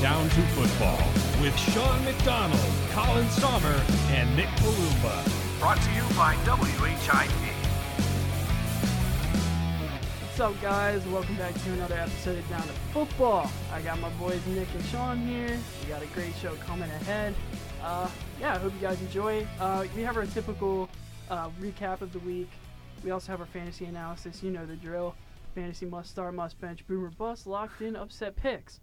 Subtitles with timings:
[0.00, 0.98] Down to Football
[1.40, 5.58] with Sean McDonald, Colin Sommer, and Nick Palumba.
[5.58, 7.54] Brought to you by WHIP.
[10.20, 11.06] What's up, guys?
[11.06, 13.50] Welcome back to another episode of Down to Football.
[13.72, 15.58] I got my boys Nick and Sean here.
[15.82, 17.34] We got a great show coming ahead.
[17.82, 19.46] Uh, yeah, I hope you guys enjoy.
[19.58, 20.90] Uh, we have our typical
[21.30, 22.50] uh, recap of the week.
[23.02, 24.42] We also have our fantasy analysis.
[24.42, 25.14] You know the drill.
[25.54, 28.80] Fantasy must start, must bench, boomer bust, locked in, upset picks.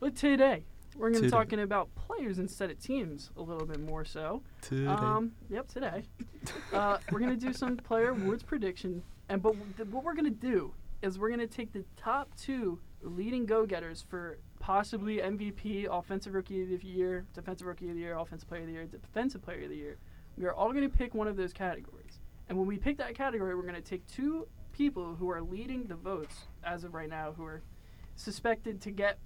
[0.00, 0.64] But today,
[0.96, 4.42] we're going to be talking about players instead of teams a little bit more so.
[4.62, 4.86] Today.
[4.86, 6.04] Um, yep, today.
[6.72, 10.72] uh, we're gonna do some player awards prediction, and but th- what we're gonna do
[11.02, 16.80] is we're gonna take the top two leading go-getters for possibly MVP, Offensive Rookie of
[16.80, 19.68] the Year, Defensive Rookie of the Year, Offensive Player of the Year, Defensive Player of
[19.68, 19.98] the Year.
[20.38, 23.54] We are all gonna pick one of those categories, and when we pick that category,
[23.54, 27.44] we're gonna take two people who are leading the votes as of right now, who
[27.44, 27.60] are
[28.16, 29.18] suspected to get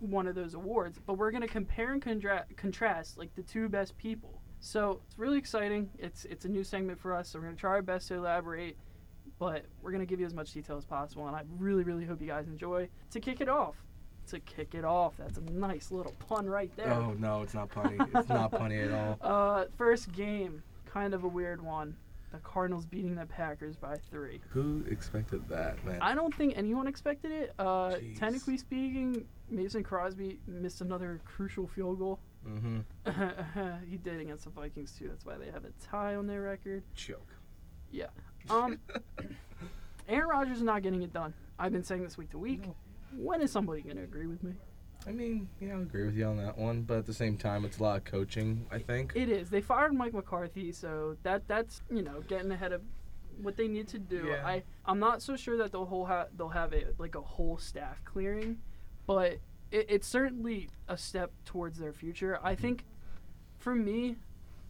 [0.00, 3.68] one of those awards, but we're going to compare and contra- contrast like the two
[3.68, 4.40] best people.
[4.60, 5.88] So it's really exciting.
[5.98, 8.14] It's it's a new segment for us, so we're going to try our best to
[8.14, 8.76] elaborate,
[9.38, 12.04] but we're going to give you as much detail as possible, and I really really
[12.04, 12.88] hope you guys enjoy.
[13.12, 13.76] To kick it off,
[14.28, 16.92] to kick it off, that's a nice little pun right there.
[16.92, 17.98] oh no, it's not punny.
[18.18, 19.18] it's not punny at all.
[19.20, 21.96] Uh, first game, kind of a weird one.
[22.32, 24.40] The Cardinals beating the Packers by three.
[24.50, 25.98] Who expected that, man?
[26.02, 27.54] I don't think anyone expected it.
[27.58, 28.18] Uh, Jeez.
[28.18, 32.20] technically speaking, Mason Crosby missed another crucial field goal.
[32.46, 32.80] mm-hmm.
[33.90, 35.08] he did against the Vikings too.
[35.08, 36.82] That's why they have a tie on their record.
[36.94, 37.34] Choke.
[37.90, 38.06] Yeah.
[38.50, 38.78] Um,
[40.08, 41.34] Aaron Rodgers is not getting it done.
[41.58, 42.66] I've been saying this week to week.
[42.66, 42.76] No.
[43.16, 44.52] When is somebody going to agree with me?
[45.06, 47.64] I mean, yeah, I agree with you on that one, but at the same time,
[47.64, 48.66] it's a lot of coaching.
[48.70, 49.12] I think.
[49.14, 49.48] It is.
[49.48, 52.82] They fired Mike McCarthy, so that that's you know getting ahead of
[53.40, 54.26] what they need to do.
[54.30, 54.46] Yeah.
[54.46, 57.56] I I'm not so sure that they'll whole ha- they'll have a like a whole
[57.58, 58.58] staff clearing,
[59.08, 59.38] but
[59.72, 62.38] it, it's certainly a step towards their future.
[62.42, 62.62] I mm-hmm.
[62.62, 62.84] think,
[63.56, 64.16] for me,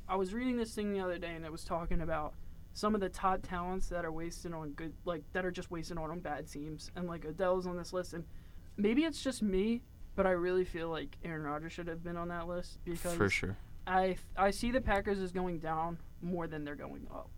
[0.09, 2.33] I was reading this thing the other day and it was talking about
[2.73, 5.99] some of the top talents that are wasted on good like that are just wasted
[5.99, 8.25] on, on bad teams, and like Adele's on this list, and
[8.77, 9.83] maybe it's just me.
[10.15, 13.29] But I really feel like Aaron Rodgers should have been on that list because For
[13.29, 13.57] sure.
[13.87, 17.29] I I see the Packers as going down more than they're going up.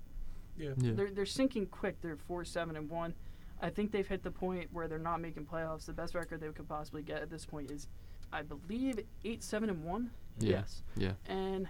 [0.58, 0.72] Yeah.
[0.76, 0.92] Yeah.
[0.92, 2.02] They're they're sinking quick.
[2.02, 3.14] They're four seven and one.
[3.60, 5.86] I think they've hit the point where they're not making playoffs.
[5.86, 7.88] The best record they could possibly get at this point is,
[8.32, 10.10] I believe, eight seven and one.
[10.38, 10.50] Yeah.
[10.50, 10.82] Yes.
[10.96, 11.12] Yeah.
[11.26, 11.68] And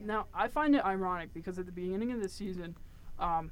[0.00, 2.76] now I find it ironic because at the beginning of the season,
[3.18, 3.50] um,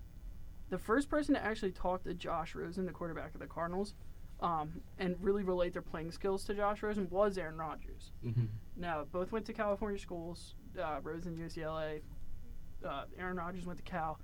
[0.70, 3.94] the first person to actually talk to Josh Rosen, the quarterback of the Cardinals,
[4.40, 8.12] um, and really relate their playing skills to Josh Rosen was Aaron Rodgers.
[8.24, 8.44] Mm-hmm.
[8.76, 10.54] No, both went to California schools.
[10.80, 12.00] Uh, Rosen UCLA.
[12.84, 14.18] Uh, Aaron Rodgers went to Cal,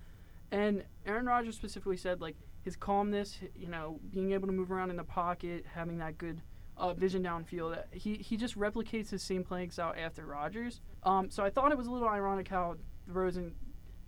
[0.50, 4.91] and Aaron Rodgers specifically said like his calmness, you know, being able to move around
[4.91, 6.43] in the pocket, having that good
[6.76, 7.76] uh, vision downfield.
[7.78, 10.81] uh, He he just replicates his same playing style after Rodgers.
[11.03, 12.76] Um, so I thought it was a little ironic how
[13.06, 13.54] Rosen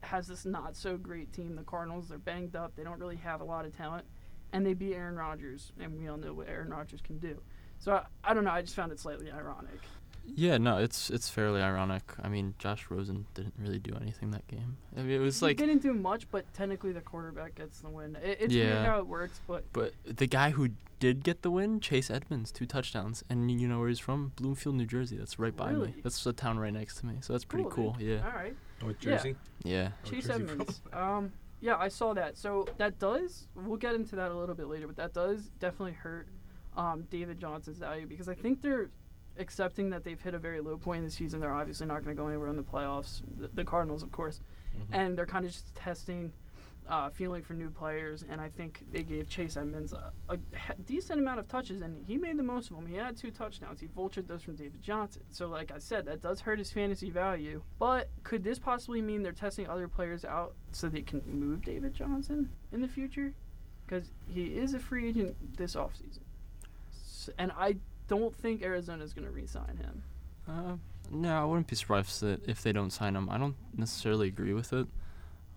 [0.03, 1.55] has this not so great team.
[1.57, 2.75] The Cardinals they're banged up.
[2.77, 4.05] They don't really have a lot of talent,
[4.53, 7.41] and they beat Aaron Rodgers, and we all know what Aaron Rodgers can do.
[7.79, 8.51] So I, I don't know.
[8.51, 9.81] I just found it slightly ironic.
[10.25, 12.03] Yeah, no, it's it's fairly ironic.
[12.23, 14.77] I mean, Josh Rosen didn't really do anything that game.
[14.97, 17.91] I mean, it was he like, didn't do much, but technically the quarterback gets the
[17.91, 18.17] win.
[18.23, 18.85] It, it's weird Yeah.
[18.87, 22.65] how it works, but but the guy who did get the win, Chase Edmonds, two
[22.67, 24.33] touchdowns, and you know where he's from?
[24.37, 25.17] Bloomfield, New Jersey.
[25.17, 25.89] That's right by Really?
[25.89, 25.95] me.
[26.03, 27.17] That's the town right next to me.
[27.21, 27.97] So that's pretty Cool, cool.
[27.99, 28.25] Yeah.
[28.25, 28.57] all right.
[28.81, 29.35] North Jersey.
[29.65, 29.89] Yeah.
[29.93, 30.81] Oh, Chase Jersey Edmonds.
[30.93, 32.37] Um, yeah, I saw that.
[32.39, 33.49] So that does.
[33.57, 36.29] We'll get into that a little bit later, but that does definitely hurt
[36.77, 38.89] um, David Johnson's value because I think they're
[39.39, 41.41] accepting that they've hit a very low point in the season.
[41.41, 43.23] They're obviously not going to go anywhere in the playoffs.
[43.39, 44.41] The, the Cardinals, of course,
[44.77, 44.85] Mhm.
[44.93, 46.33] and they're kind of just testing.
[46.89, 50.37] Uh, feeling for new players, and I think they gave Chase Edmonds a, a
[50.85, 52.87] decent amount of touches, and he made the most of them.
[52.87, 53.79] He had two touchdowns.
[53.81, 55.23] He vultured those from David Johnson.
[55.31, 57.63] So, like I said, that does hurt his fantasy value.
[57.79, 61.95] But could this possibly mean they're testing other players out so they can move David
[61.95, 63.33] Johnson in the future?
[63.87, 66.19] Because he is a free agent this offseason.
[67.39, 67.77] And I
[68.09, 70.03] don't think Arizona is going to re-sign him.
[70.49, 70.77] Uh,
[71.11, 73.29] no, I wouldn't be surprised that if they don't sign him.
[73.31, 74.87] I don't necessarily agree with it.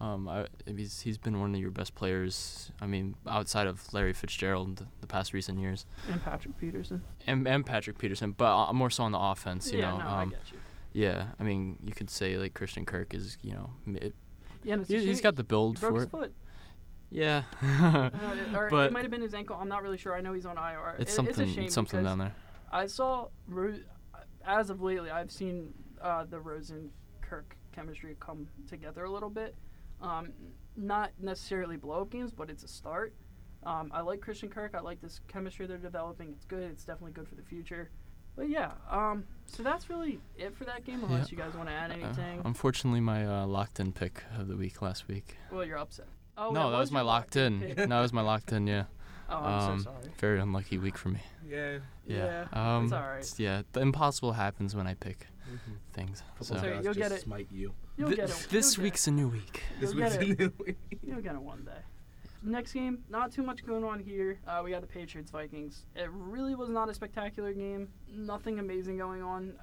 [0.01, 2.69] Um, I, he's he's been one of your best players.
[2.81, 7.01] I mean, outside of Larry Fitzgerald, the, the past recent years, And Patrick Peterson.
[7.25, 9.71] and and Patrick Peterson, but uh, more so on the offense.
[9.71, 10.57] You yeah, know, no, I um, get you.
[10.91, 11.27] yeah.
[11.39, 14.11] I mean, you could say like Christian Kirk is, you know, mi-
[14.65, 16.09] Yeah, and it's a he, he's got the build for it.
[16.11, 16.33] foot.
[17.11, 18.09] Yeah, Uh,
[18.55, 19.55] or it might have been his ankle.
[19.59, 20.15] I'm not really sure.
[20.15, 20.95] I know he's on IR.
[20.99, 22.35] it's It- something It's a shame something down there.
[22.71, 23.79] I saw, Ro-
[24.45, 26.91] as of lately, I've seen uh, the Rosen
[27.21, 29.55] Kirk chemistry come together a little bit.
[30.01, 30.33] Um,
[30.75, 33.13] not necessarily blow up games, but it's a start.
[33.63, 34.75] Um, I like Christian Kirk.
[34.75, 36.29] I like this chemistry they're developing.
[36.29, 36.63] It's good.
[36.69, 37.89] It's definitely good for the future.
[38.35, 41.01] But yeah, um, so that's really it for that game.
[41.03, 42.41] Unless you guys want to add Uh, anything.
[42.43, 45.37] unfortunately, my uh, locked in pick of the week last week.
[45.51, 46.07] well, you're upset.
[46.37, 47.59] Oh, no, that was my your locked in.
[47.61, 47.77] pick.
[47.77, 48.67] no, that was my locked in.
[48.67, 48.83] Yeah.
[49.27, 50.11] Oh, I'm Um, so sorry.
[50.19, 51.19] Very unlucky week for me.
[51.49, 51.79] Yeah.
[52.05, 52.45] Yeah.
[52.53, 53.33] Yeah, um, it's alright.
[53.39, 53.63] Yeah.
[53.71, 55.71] The impossible happens when I pick Mm-hmm.
[55.93, 56.19] things.
[56.19, 57.21] So Football Sorry, you'll just get it.
[57.21, 57.73] Smite you.
[57.97, 58.47] You'll Thi- get it.
[58.51, 59.63] this You'll week's a new week.
[59.79, 60.77] This You'll week's get a new week.
[61.01, 61.71] You'll get it one day.
[62.43, 64.37] Next game, not too much going on here.
[64.47, 65.85] Uh, we got the Patriots Vikings.
[65.95, 67.87] It really was not a spectacular game.
[68.07, 69.53] Nothing amazing going on.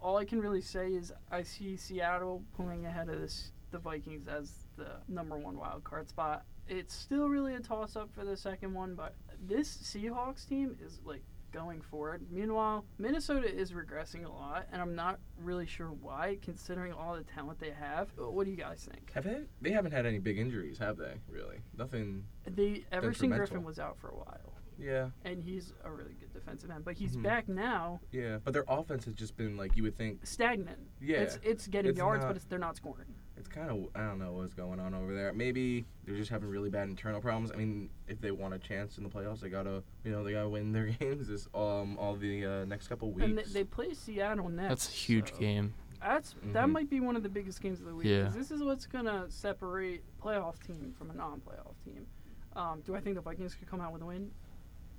[0.00, 4.26] All I can really say is I see Seattle pulling ahead of this the Vikings
[4.28, 6.44] as the number one wild card spot.
[6.68, 9.14] It's still really a toss up for the second one, but
[9.46, 11.22] this Seahawks team is like
[11.52, 12.24] going forward.
[12.30, 17.24] Meanwhile, Minnesota is regressing a lot, and I'm not really sure why, considering all the
[17.24, 18.08] talent they have.
[18.16, 19.10] What do you guys think?
[19.14, 19.42] Have they?
[19.60, 21.14] They haven't had any big injuries, have they?
[21.28, 21.56] Really?
[21.76, 22.24] Nothing.
[22.46, 23.30] They Everson.
[23.30, 25.10] Griffen was out for a while, Yeah.
[25.24, 26.84] and he's a really good defensive end.
[26.84, 27.24] But he's Mhm.
[27.24, 28.38] back now, Yeah.
[28.44, 30.24] But their offense has just been like you would think.
[30.24, 30.78] stagnant.
[31.00, 31.16] Yeah.
[31.22, 33.12] it's it's getting It's yards, not- but it's, they're not scoring.
[33.40, 35.32] It's kind of I don't know what's going on over there.
[35.32, 37.50] Maybe they're just having really bad internal problems.
[37.50, 40.32] I mean, if they want a chance in the playoffs, they gotta you know they
[40.32, 43.24] gotta win their games this um all the uh, next couple weeks.
[43.24, 44.68] And they, they play Seattle next.
[44.68, 45.72] That's a huge so game.
[46.02, 46.72] That's that Mhm.
[46.72, 48.06] might be one of the biggest games of the week.
[48.06, 48.28] Yeah.
[48.28, 52.06] This is what's gonna separate playoff team from a non-playoff team.
[52.54, 54.30] Um, do I think the Vikings could come out with a win?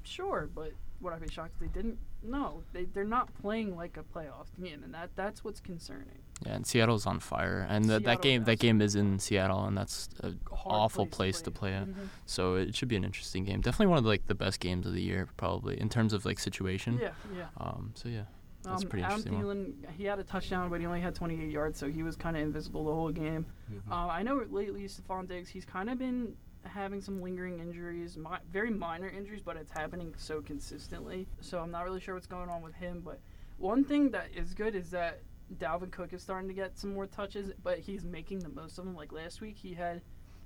[0.03, 0.71] Sure, but
[1.01, 1.98] would I be shocked if they didn't?
[2.24, 6.19] No, they they're not playing like a playoff team, and that that's what's concerning.
[6.45, 9.77] Yeah, and Seattle's on fire, and that that game that game is in Seattle, and
[9.77, 11.88] that's an awful place to play at.
[11.88, 12.07] Mhm.
[12.25, 13.62] So it should be an interesting game.
[13.62, 16.39] Definitely one of like the best games of the year, probably in terms of like
[16.39, 17.00] situation.
[17.01, 17.48] Yeah, yeah.
[17.57, 17.92] Um.
[17.95, 18.25] So yeah,
[18.63, 19.56] that's um, pretty Adam interesting one.
[19.83, 22.36] Thielen, he had a touchdown, but he only had 28 yards, so he was kind
[22.38, 23.45] of invisible the whole game.
[23.71, 23.92] Mhm.
[23.92, 28.18] Uh, I know lately Stefon Diggs, he's kind of been having some lingering injuries,
[28.52, 31.28] very minor injuries, but it's happening so consistently.
[31.40, 33.02] So I'm not really sure what's going on with him.
[33.04, 33.19] But
[33.58, 35.22] one thing that is good is that
[35.58, 38.86] Dalvin Cook is starting to get some more touches, but he's making the most of
[38.86, 38.96] them.
[38.96, 40.02] Like last week, he had,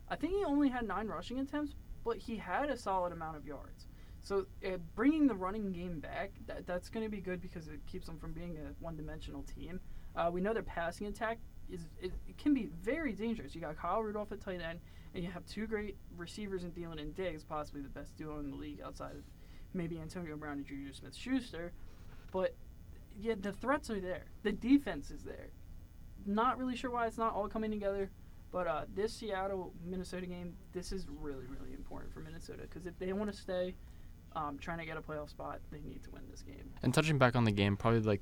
[0.10, 3.46] I think he only had nine rushing attempts, but he had a solid amount of
[3.46, 3.88] yards.
[4.22, 7.80] So uh, bringing the running game back, that, that's going to be good because it
[7.86, 9.80] keeps them from being a one-dimensional team.
[10.16, 11.38] Uh, we know their passing attack
[11.70, 13.54] is it, it can be very dangerous.
[13.56, 14.80] You got Kyle Rudolph at tight end,
[15.16, 18.52] and you have two great receivers in Thielen and Diggs, possibly the best duo in
[18.52, 19.24] the league outside of
[19.74, 21.72] maybe Antonio Brown and Juju Smith-Schuster.
[22.32, 22.54] But
[23.18, 24.26] yeah, the threats are there.
[24.44, 25.48] The defense is there.
[26.26, 28.10] Not really sure why it's not all coming together.
[28.52, 32.98] But uh, this Seattle Minnesota game, this is really really important for Minnesota because if
[33.00, 33.76] they want to stay
[34.36, 36.72] um, trying to get a playoff spot, they need to win this game.
[36.84, 38.22] And touching back on the game, probably like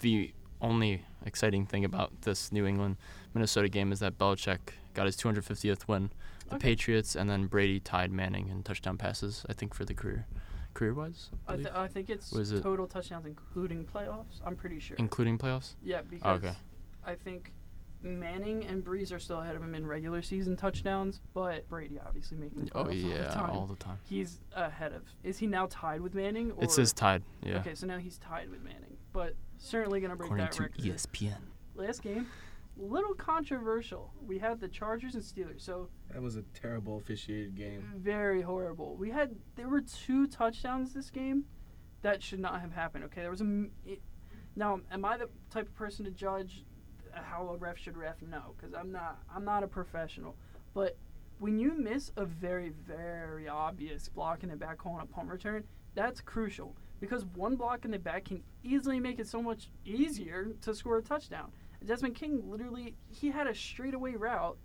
[0.00, 2.96] the only exciting thing about this New England
[3.34, 4.58] Minnesota game is that Belichick
[4.94, 6.10] got his 250th win.
[6.48, 6.68] The Okay.
[6.70, 9.44] Patriots and then Brady tied Manning in touchdown passes.
[9.48, 10.26] I think for the career,
[10.74, 14.40] career wise, I, th- I think it's Was it- total touchdowns including playoffs.
[14.44, 14.96] I'm pretty sure.
[14.98, 15.74] including playoffs.
[15.82, 16.54] yeah, oh, because Okay.
[17.06, 17.52] I think
[18.02, 22.36] Manning and Brees are still ahead of him in regular season touchdowns, but Brady obviously
[22.36, 23.50] making the Oh playoffs all the yeah, time.
[23.50, 23.98] all the time.
[24.04, 25.02] He's ahead of.
[25.22, 26.52] Is he now tied with Manning?
[26.52, 26.64] Or?
[26.64, 27.22] It says tied.
[27.42, 27.60] Yeah.
[27.60, 30.84] Okay, so now he's tied with Manning, but certainly gonna break According that to record.
[30.84, 31.38] ESPN.
[31.74, 32.26] Last game,
[32.76, 34.12] little controversial.
[34.26, 37.92] We had the Chargers and Steelers, so That was a terrible officiated game.
[37.96, 38.96] very horrible.
[38.96, 41.44] We had there were two touchdowns this game
[42.02, 43.04] that should not have happened.
[43.04, 43.66] Okay, there was a.
[43.86, 44.00] It,
[44.56, 46.64] now, am I the type of person to judge
[47.12, 48.16] how a ref should ref?
[48.22, 49.18] No, because I'm not.
[49.34, 50.36] I'm not a professional.
[50.74, 50.96] But
[51.38, 55.64] when you miss a very, very obvious block in the back calling a punt return,
[55.94, 60.52] that's crucial because one block in the back can easily make it so much easier
[60.62, 61.50] to score a touchdown.
[61.84, 64.56] Desmond King literally he had a straightaway route,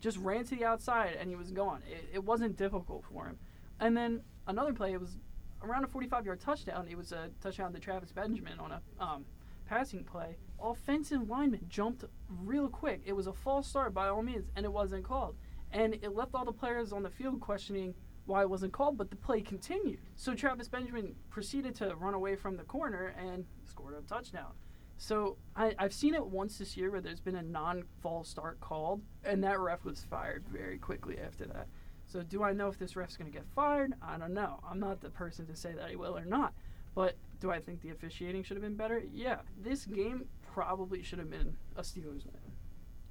[0.00, 1.82] just ran to the outside and he was gone.
[1.90, 3.38] It, it wasn't difficult for him.
[3.80, 5.18] And then another play, it was
[5.62, 6.86] around a 45-yard touchdown.
[6.90, 9.24] It was a touchdown to Travis Benjamin on a um,
[9.66, 10.36] passing play.
[10.62, 13.02] Offensive lineman jumped real quick.
[13.04, 15.36] It was a false start by all means, and it wasn't called.
[15.72, 17.94] And it left all the players on the field questioning
[18.24, 20.00] why it wasn't called, but the play continued.
[20.16, 24.52] So Travis Benjamin proceeded to run away from the corner and scored a touchdown.
[24.98, 29.02] So I, I've seen it once this year where there's been a non-fall start called,
[29.24, 31.68] and that ref was fired very quickly after that.
[32.06, 33.94] So do I know if this ref's going to get fired?
[34.00, 34.60] I don't know.
[34.68, 36.54] I'm not the person to say that he will or not.
[36.94, 39.02] But do I think the officiating should have been better?
[39.12, 39.40] Yeah.
[39.60, 42.40] This game probably should have been a Steelers win.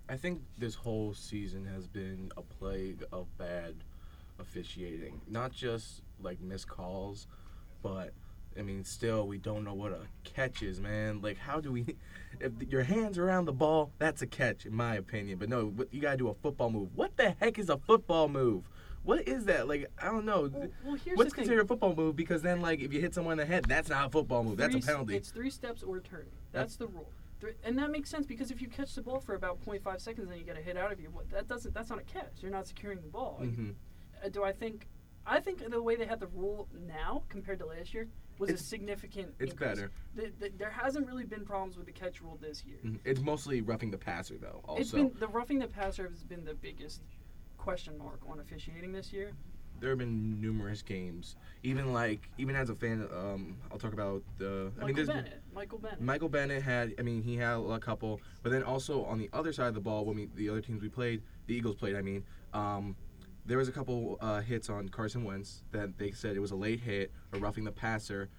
[0.09, 3.75] I think this whole season has been a plague of bad
[4.39, 5.21] officiating.
[5.27, 7.27] Not just like missed calls,
[7.83, 8.13] but
[8.57, 11.21] I mean, still we don't know what a catch is, man.
[11.21, 11.97] Like, how do we?
[12.39, 15.37] If your hands around the ball, that's a catch, in my opinion.
[15.39, 16.89] But no, you gotta do a football move.
[16.95, 18.63] What the heck is a football move?
[19.05, 19.67] what is that?
[19.67, 20.49] Like I don't know.
[20.51, 22.15] Well, well here's What's considered a football move?
[22.15, 24.57] Because then, like, if you hit someone in the head, that's not a football move.
[24.57, 25.15] That's a penalty.
[25.15, 26.27] It's three steps or turning.
[26.51, 27.09] That's, That's- the rule.
[27.63, 30.39] And that makes sense because if you catch the ball for about 0.5 seconds and
[30.39, 31.75] you get a hit out of you, what, that doesn't.
[31.75, 32.31] That's not a catch.
[32.41, 33.37] You're not securing the ball.
[33.39, 33.71] hmm
[34.23, 34.87] Uh, do I think?
[35.27, 38.07] I think the way they have the rule now compared to last year
[38.39, 39.33] was a significant.
[39.39, 39.69] it's increase.
[39.69, 39.91] better.
[40.15, 42.77] The, the, there hasn't really been problems with the catch rule this year.
[42.81, 44.61] hmm It's mostly roughing the passer, though.
[44.67, 47.01] Also, It's been the roughing the passer has been the biggest
[47.57, 49.31] question mark on officiating this year.
[49.79, 51.35] there have been numerous games.
[51.63, 54.71] Even like, even as a fan, um, I'll talk about the.
[54.77, 55.41] I Michael mean, there's Bennett.
[55.53, 56.01] Michael Bennett.
[56.01, 56.93] Michael Bennett had.
[56.97, 59.81] I mean, he had a couple, but then also on the other side of the
[59.81, 61.95] ball, when we the other teams we played, the Eagles played.
[61.95, 62.23] I mean,
[62.53, 62.95] um,
[63.45, 66.55] there was a couple uh, hits on Carson Wentz that they said it was a
[66.55, 68.29] late hit or roughing the passer,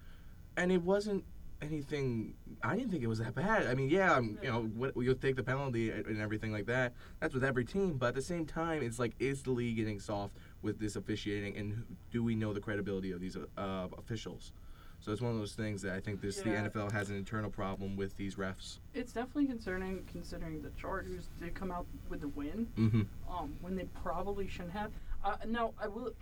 [0.57, 1.23] and it wasn't
[1.61, 2.33] anything.
[2.63, 3.67] I didn't think it was that bad.
[3.67, 6.65] I mean, yeah, um, you know, what, you'll take the penalty and and everything like
[6.67, 6.93] that.
[7.19, 9.99] That's with every team, but at the same time, it's like, is the league getting
[9.99, 14.51] soft with this officiating, and do we know the credibility of these uh, officials?
[14.99, 16.63] So it's one of those things that I think this Yeah.
[16.63, 18.79] the NFL has an internal problem with these refs.
[18.93, 22.67] It's definitely concerning considering the Chargers did come out with the win.
[22.77, 23.01] Mm-hmm.
[23.31, 24.91] um, when they probably shouldn't have.
[25.23, 26.13] Uh, now, I will.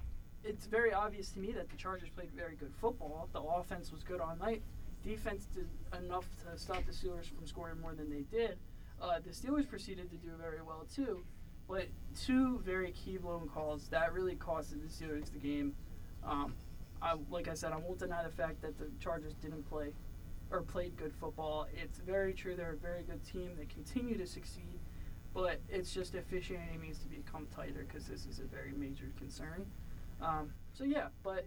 [0.44, 3.28] It's very obvious to me that the Chargers played very good football.
[3.34, 4.62] The offense was good all night.
[5.04, 5.68] Defense did
[5.98, 8.58] enough to stop the Steelers from scoring more than they did.
[9.02, 11.24] Uh, the Steelers proceeded to do very well too,
[11.68, 15.76] but two very key blown calls that really costed the Steelers the game.
[16.24, 16.54] Um,
[17.02, 19.94] I, like I said, I won't deny the fact that the Chargers didn't play
[20.52, 21.68] or played good football.
[21.74, 23.52] It's very true they're a very good team.
[23.58, 24.80] They continue to succeed
[25.36, 29.66] but it's just officiating needs to become tighter because this is a very major concern.
[30.22, 31.46] Um, so yeah, but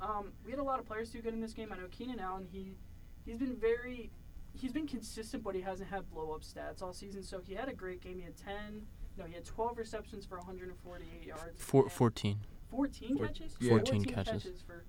[0.00, 1.70] um, we had a lot of players do good in this game.
[1.70, 2.48] I know Keenan Allen.
[2.50, 2.74] He
[3.26, 4.10] he's been very
[4.54, 7.22] he's been consistent, but he hasn't had blow up stats all season.
[7.22, 8.18] So he had a great game.
[8.18, 8.86] He had ten.
[9.18, 11.42] No, he had 12 receptions for 148 yards.
[11.56, 12.38] Four, 14.
[12.70, 13.56] 14 Four- catches.
[13.60, 13.68] yeah.
[13.70, 14.62] 14 catches.
[14.62, 14.84] for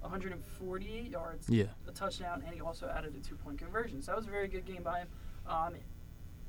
[0.00, 1.64] 148 yards Yeah.
[1.86, 4.00] a touchdown, and he also added a two-point conversion.
[4.00, 5.08] So that was a very good game by him.
[5.46, 5.74] Um,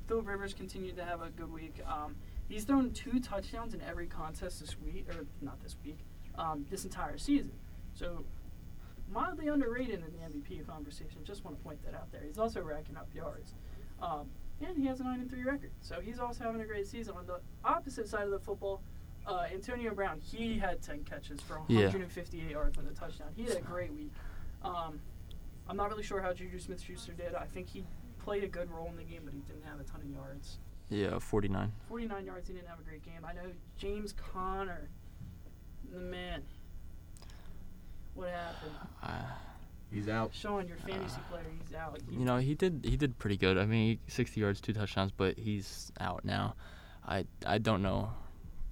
[0.06, 1.80] Philip Rivers continued to have a good week.
[1.86, 2.16] Um,
[2.48, 5.98] he's thrown two touchdowns in every contest this week, or not this week,
[6.36, 7.52] um, this entire season.
[7.94, 8.24] So
[9.08, 11.22] mildly underrated in the MVP conversation.
[11.24, 12.22] Just want to point that out there.
[12.22, 13.52] He's also racking up yards.
[14.00, 15.72] Um, and he has a 9 and 3 record.
[15.82, 17.16] So he's also having a great season.
[17.16, 18.82] On the opposite side of the football,
[19.26, 21.82] uh, Antonio Brown, he had 10 catches for Yeah.
[21.86, 23.28] 158 yards with a touchdown.
[23.36, 24.12] He had a great week.
[24.62, 25.00] Um,
[25.68, 27.34] I'm not really sure how Juju Smith Schuster did.
[27.34, 27.84] I think he
[28.18, 30.58] played a good role in the game, but he didn't have a ton of yards.
[30.88, 31.72] Yeah, 49.
[31.88, 33.24] 49 yards, he didn't have a great game.
[33.24, 34.88] I know James Conner,
[35.90, 36.42] the man.
[38.14, 38.72] What happened?
[39.02, 39.22] Uh,
[39.92, 40.30] He's out.
[40.34, 41.98] Sean, your fantasy player, he's out.
[42.08, 43.58] He- you know, he did he did pretty good.
[43.58, 46.54] I mean, 60 yards, two touchdowns, but he's out now.
[47.06, 48.10] I I don't know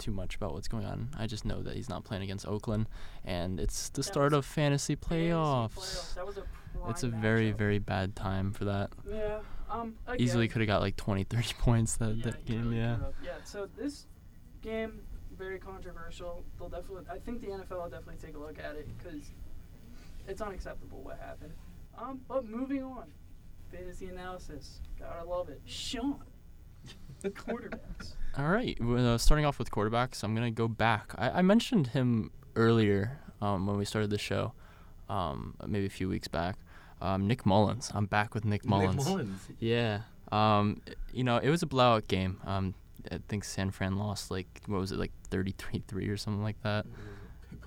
[0.01, 1.09] too much about what's going on.
[1.17, 2.87] I just know that he's not playing against Oakland,
[3.23, 6.13] and it's the That start of fantasy fantasy playoffs.
[6.15, 6.43] That was a
[6.89, 7.57] It's a very matchup.
[7.57, 8.91] very bad time for that.
[9.09, 9.39] Yeah.
[9.69, 9.95] Um.
[10.17, 12.73] Easily could have got like 20, 30 points that, yeah, that game.
[12.73, 12.97] Yeah.
[13.23, 13.31] Yeah.
[13.45, 14.07] So this
[14.61, 15.01] game
[15.37, 16.43] very controversial.
[16.59, 17.05] They'll definitely.
[17.09, 19.31] I think the NFL will definitely take a look at it because
[20.27, 21.53] it's unacceptable what happened.
[21.97, 22.21] Um.
[22.27, 23.05] But moving on,
[23.71, 24.81] fantasy analysis.
[24.99, 25.61] Gotta love it.
[25.65, 26.21] Sean.
[27.29, 28.15] Quarterbacks.
[28.37, 28.77] All right.
[28.81, 31.13] Well, uh, starting off with quarterbacks, I'm gonna go back.
[31.17, 34.53] I, I mentioned him earlier um, when we started the show,
[35.09, 36.57] um, maybe a few weeks back.
[37.01, 37.91] Um, Nick Mullens.
[37.93, 38.97] I'm back with Nick Mullens.
[38.97, 39.47] Nick Mullens.
[39.59, 40.01] Yeah.
[40.31, 42.39] Um, you know, it was a blowout game.
[42.45, 42.73] Um,
[43.11, 46.85] I think San Fran lost like what was it like 33-3 or something like that.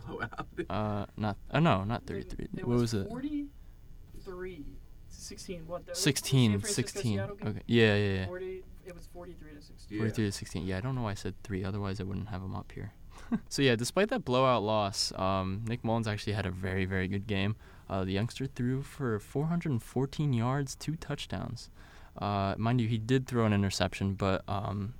[0.06, 0.46] Blowout.
[0.70, 1.36] Uh, not.
[1.52, 2.48] Oh no, not 33.
[2.56, 3.08] It what was it?
[3.08, 4.64] 43.
[5.08, 5.66] 16.
[5.66, 5.96] What?
[5.96, 6.62] 16.
[6.62, 7.20] 16.
[7.20, 7.52] Okay.
[7.66, 8.26] Yeah, yeah, yeah.
[8.26, 8.62] 40.
[8.86, 9.96] It was 43 to 16.
[9.96, 10.02] Yeah.
[10.02, 10.66] 43 to 16.
[10.66, 11.64] Yeah, I don't know why I said three.
[11.64, 12.92] Otherwise, I wouldn't have him up here.
[13.48, 17.26] so yeah, despite that blowout loss, um, Nick Mullens actually had a very, very good
[17.26, 17.56] game.
[17.88, 21.70] Uh, the youngster threw for 414 yards, two touchdowns.
[22.18, 24.94] Uh, mind you, he did throw an interception, but um,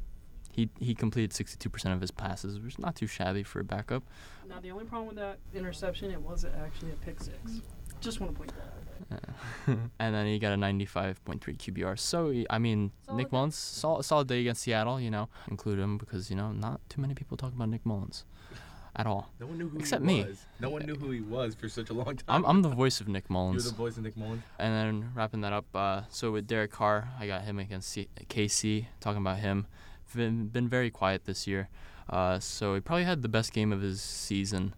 [0.51, 4.03] he he completed 62% of his passes, which is not too shabby for a backup.
[4.49, 7.61] Now the only problem with that interception, it wasn't actually a pick six.
[8.01, 8.74] Just want to point that out.
[9.67, 11.99] and then he got a 95.3 QBR.
[11.99, 13.37] So he- I mean, Solid Nick day.
[13.37, 15.01] Mullens, sol- solid day against Seattle.
[15.01, 18.25] You know, include him because you know not too many people talk about Nick Mullens
[18.97, 19.31] at all.
[19.41, 20.25] No one knew who Except he me.
[20.25, 20.45] was.
[20.61, 22.25] No one knew who he was for such a long time.
[22.29, 23.63] I'm I'm the voice of Nick Mullens.
[23.65, 24.43] You're the voice of Nick Mullens.
[24.59, 28.09] And then wrapping that up, uh, so with Derek Carr, I got him against C-
[28.29, 28.87] KC.
[29.01, 29.67] Talking about him,
[30.15, 31.69] been been very quiet this year.
[32.09, 34.75] Uh, so he probably had the best game of his season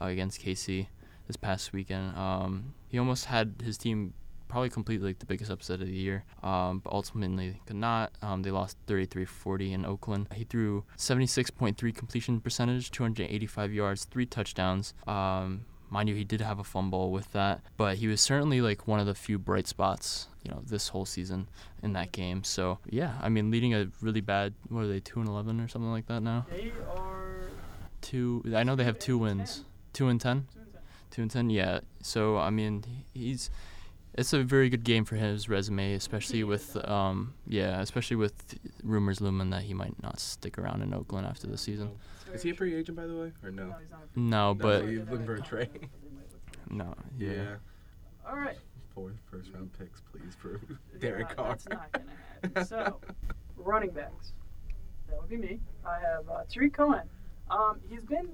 [0.00, 0.86] uh, against KC
[1.30, 2.16] this past weekend.
[2.16, 4.14] Um, he almost had his team
[4.48, 6.24] probably complete like the biggest upset of the year.
[6.42, 8.10] Um, but ultimately could not.
[8.20, 10.26] Um, they lost 33-40 in Oakland.
[10.34, 14.92] He threw 76.3 completion percentage, 285 yards, three touchdowns.
[15.06, 18.88] Um, mind you, he did have a fumble with that, but he was certainly like
[18.88, 21.48] one of the few bright spots, you know, this whole season
[21.84, 22.42] in that game.
[22.42, 25.68] So yeah, I mean, leading a really bad, what are they, two and eleven or
[25.68, 26.46] something like that now?
[26.50, 27.42] They are
[28.00, 28.42] Two.
[28.56, 29.64] I know they have two wins.
[29.92, 30.46] Two and ten.
[30.52, 30.59] two
[31.22, 31.48] and ten.
[31.48, 31.80] Two yeah.
[32.02, 32.84] So I mean,
[33.14, 33.50] he's
[34.14, 39.20] it's a very good game for his resume, especially with um yeah, especially with rumors
[39.20, 41.90] looming that he might not stick around in Oakland after the season.
[42.32, 43.66] Is he a free agent, by the way, or no?
[43.66, 45.88] No, he's not a free No, No, but he's looking for a trade.
[46.70, 47.32] no, Yeah.
[47.32, 47.54] yeah.
[48.28, 48.56] All right.
[48.94, 51.48] Four first round picks, please, for Yeah, Derek Carr.
[51.50, 52.04] That's not gonna
[52.42, 52.64] happen.
[52.66, 53.00] So,
[53.56, 54.32] running backs.
[55.08, 55.60] That would be me.
[55.84, 57.02] I have uh, Tarik Cohen.
[57.50, 58.28] Um, he's been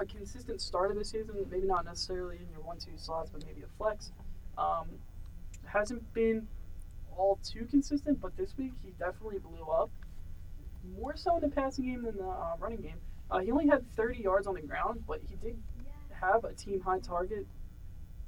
[0.00, 1.34] a consistent starter this season.
[1.50, 4.12] Maybe not necessarily in your one-two slots, but maybe a flex.
[4.56, 4.86] Um,
[5.64, 6.46] hasn't been
[7.16, 9.90] all too consistent, but this week he definitely blew up.
[10.98, 12.96] More so in the passing game than the uh, running game.
[13.30, 15.56] Uh, he only had 30 yards on the ground, but he did
[16.10, 17.46] have a team high target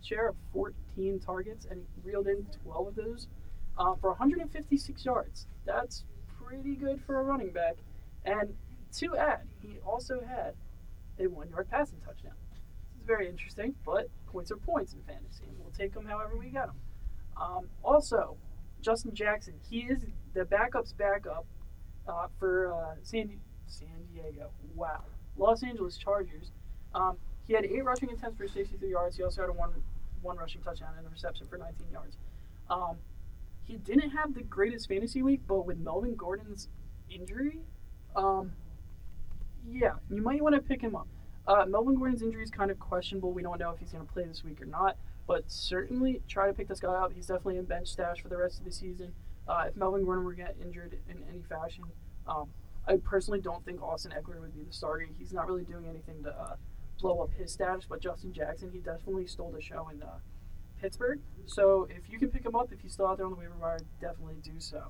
[0.03, 3.29] share of 14 targets, and he reeled in 12 of those
[3.79, 5.47] uh, for 156 yards.
[5.65, 6.05] That's
[6.45, 7.77] pretty good for a running back.
[8.25, 8.55] And
[8.99, 10.55] to add, he also had
[11.19, 12.35] a one yard passing touchdown.
[12.97, 16.47] It's very interesting, but points are points in fantasy, and we'll take them however we
[16.47, 16.77] get them.
[17.41, 18.37] Um, also,
[18.81, 20.05] Justin Jackson, he is
[20.35, 21.47] the backup's backup
[22.09, 24.51] uh, for uh, San, San Diego.
[24.75, 25.05] Wow.
[25.37, 26.53] Los Angeles Chargers.
[26.95, 27.17] Um,
[27.47, 29.17] he had eight rushing attempts for 63 yards.
[29.17, 29.71] He also had a one
[30.21, 32.17] one rushing touchdown and a reception for 19 yards.
[32.71, 32.97] Um,
[33.65, 36.69] he didn't have the greatest fantasy week, but with Melvin Gordon's
[37.11, 37.59] injury,
[38.15, 38.53] um,
[39.71, 41.09] yeah, you might want to pick him up.
[41.47, 43.33] Uh, Melvin Gordon's injury is kind of questionable.
[43.33, 46.47] We don't know if he's going to play this week or not, but certainly try
[46.47, 47.13] to pick this guy up.
[47.13, 49.13] He's definitely in bench stash for the rest of the season.
[49.49, 51.85] Uh, if Melvin Gordon were to get injured in any fashion,
[52.29, 52.49] um,
[52.87, 55.09] I personally don't think Austin Ekeler would be the starter.
[55.19, 56.57] He's not really doing anything to uh,
[57.01, 60.19] blow up his status, but Justin Jackson, he definitely stole the show in uh,
[60.81, 61.21] Pittsburgh.
[61.47, 63.55] So if you can pick him up, if he's still out there on the waiver
[63.61, 64.85] wire, definitely do so.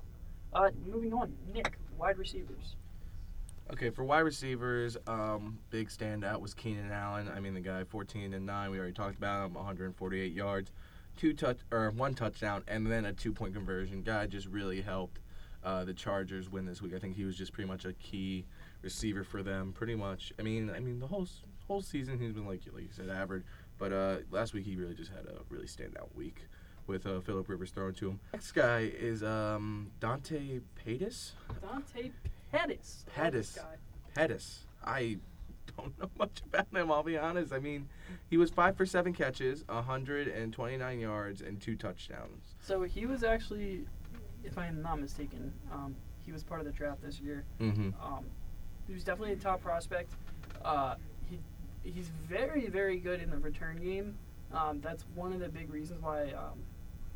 [0.53, 2.75] Uh, moving on, Nick, wide receivers.
[3.71, 7.31] Okay, for wide receivers, um, big standout was Keenan Allen.
[7.33, 8.71] I mean, the guy 14 and 9.
[8.71, 9.53] We already talked about him.
[9.53, 10.71] 148 yards,
[11.17, 14.03] two touch or one touchdown, and then a two-point conversion.
[14.03, 15.19] Guy just really helped
[15.63, 16.93] uh, the Chargers win this week.
[16.93, 18.45] I think he was just pretty much a key
[18.81, 19.71] receiver for them.
[19.71, 20.33] Pretty much.
[20.37, 21.27] I mean, I mean the whole
[21.67, 23.43] whole season he's been like like you said average,
[23.77, 26.47] but uh, last week he really just had a really standout week
[26.85, 28.19] with uh, Philip Rivers throwing to him.
[28.33, 31.31] Next guy is um, Dante Pettis.
[31.61, 32.11] Dante
[32.53, 33.05] Pettis.
[33.17, 33.59] I love this Pettis.
[34.13, 34.59] Pettis.
[34.85, 35.17] I
[35.77, 36.91] don't know much about him.
[36.91, 37.51] I'll be honest.
[37.51, 37.89] I mean,
[38.29, 42.55] he was five for seven catches, 129 yards, and two touchdowns.
[42.61, 43.85] So he was actually,
[44.43, 47.43] if I am not mistaken, um, he was part of the draft this year.
[47.59, 47.89] Mm-hmm.
[48.01, 48.25] Um,
[48.87, 50.11] he was definitely a top prospect.
[50.63, 50.95] Uh,
[51.29, 51.39] he
[51.83, 54.15] he's very very good in the return game.
[54.53, 56.59] Um, that's one of the big reasons why um,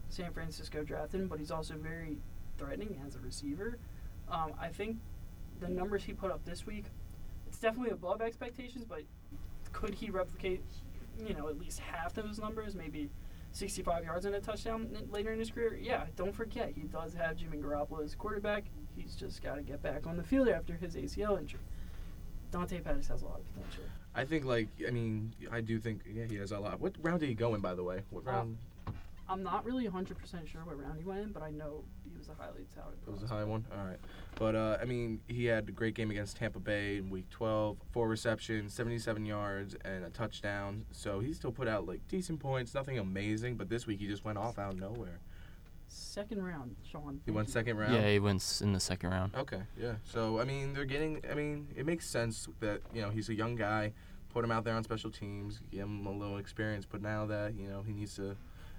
[0.09, 1.27] San Francisco drafted him.
[1.27, 2.17] But he's also very
[2.57, 3.77] threatening as a receiver.
[4.29, 4.97] Um, I think
[5.59, 6.85] the numbers he put up this week,
[7.47, 8.85] it's definitely above expectations.
[8.87, 9.03] But
[9.71, 10.61] could he replicate,
[11.25, 12.75] you know, at least half of those numbers?
[12.75, 13.09] Maybe
[13.51, 15.77] 65 yards and a touchdown later in his career.
[15.81, 18.65] Yeah, don't forget he does have Jimmy Garoppolo as quarterback.
[18.95, 21.59] He's just got to get back on the field after his ACL injury.
[22.51, 23.83] Dante Pettis has a lot of potential.
[24.15, 26.79] I think, like, I mean, I do think, yeah, he has a lot.
[26.79, 28.01] What round did he go in, by the way?
[28.09, 28.57] What Uh, round?
[29.29, 31.83] I'm not really 100% sure what round he went in, but I know
[32.17, 32.97] he was a highly touted.
[33.05, 33.65] It was a high one.
[33.77, 33.99] All right,
[34.35, 37.77] but uh, I mean, he had a great game against Tampa Bay in Week 12.
[37.91, 40.85] Four receptions, 77 yards, and a touchdown.
[40.91, 42.73] So he still put out like decent points.
[42.73, 45.19] Nothing amazing, but this week he just went off out of nowhere.
[45.87, 47.21] Second round, Sean.
[47.25, 47.53] He went you.
[47.53, 47.93] second round.
[47.93, 49.35] Yeah, he went in the second round.
[49.35, 49.93] Okay, yeah.
[50.03, 51.21] So I mean, they're getting.
[51.29, 53.93] I mean, it makes sense that you know he's a young guy.
[54.29, 56.85] Put him out there on special teams, give him a little experience.
[56.89, 58.35] But now that you know he needs to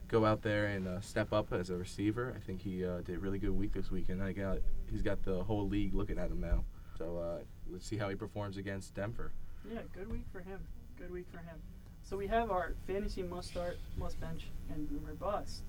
[0.08, 3.16] go out there and uh, step up as a receiver, I think he uh, did
[3.16, 4.58] a really good week this week, and I got
[4.90, 6.64] he's got the whole league looking at him now.
[6.96, 9.32] So uh, let's see how he performs against Denver.
[9.70, 10.60] Yeah, good week for him.
[10.98, 11.56] Good week for him.
[12.02, 15.62] So we have our fantasy must start, must bench, and boomer bust.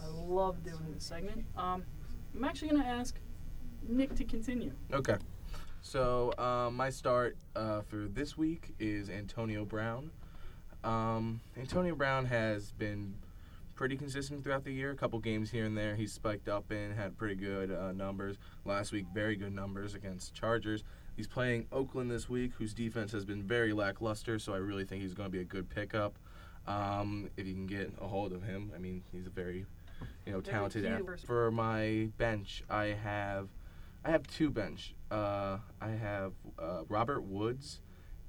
[0.00, 1.44] I love doing this segment.
[1.56, 1.82] Um,
[2.34, 3.16] I'm actually gonna ask
[3.88, 4.72] Nick to continue.
[4.92, 5.16] Okay.
[5.80, 10.10] So um, my start uh, for this week is Antonio Brown.
[10.84, 13.14] Um, Antonio Brown has been
[13.78, 14.90] pretty consistent throughout the year.
[14.90, 18.36] A couple games here and there, he spiked up in, had pretty good uh, numbers.
[18.64, 20.82] Last week, very good numbers against Chargers.
[21.16, 24.40] He's playing Oakland this week, whose defense has been very lackluster.
[24.40, 26.18] So I really think he's going to be a good pickup.
[26.66, 29.64] Um, if you can get a hold of him, I mean, he's a very
[30.26, 30.84] you know talented.
[31.24, 33.48] For my bench, I have
[34.04, 34.96] I have two bench.
[35.08, 37.80] Uh, I have uh, Robert Woods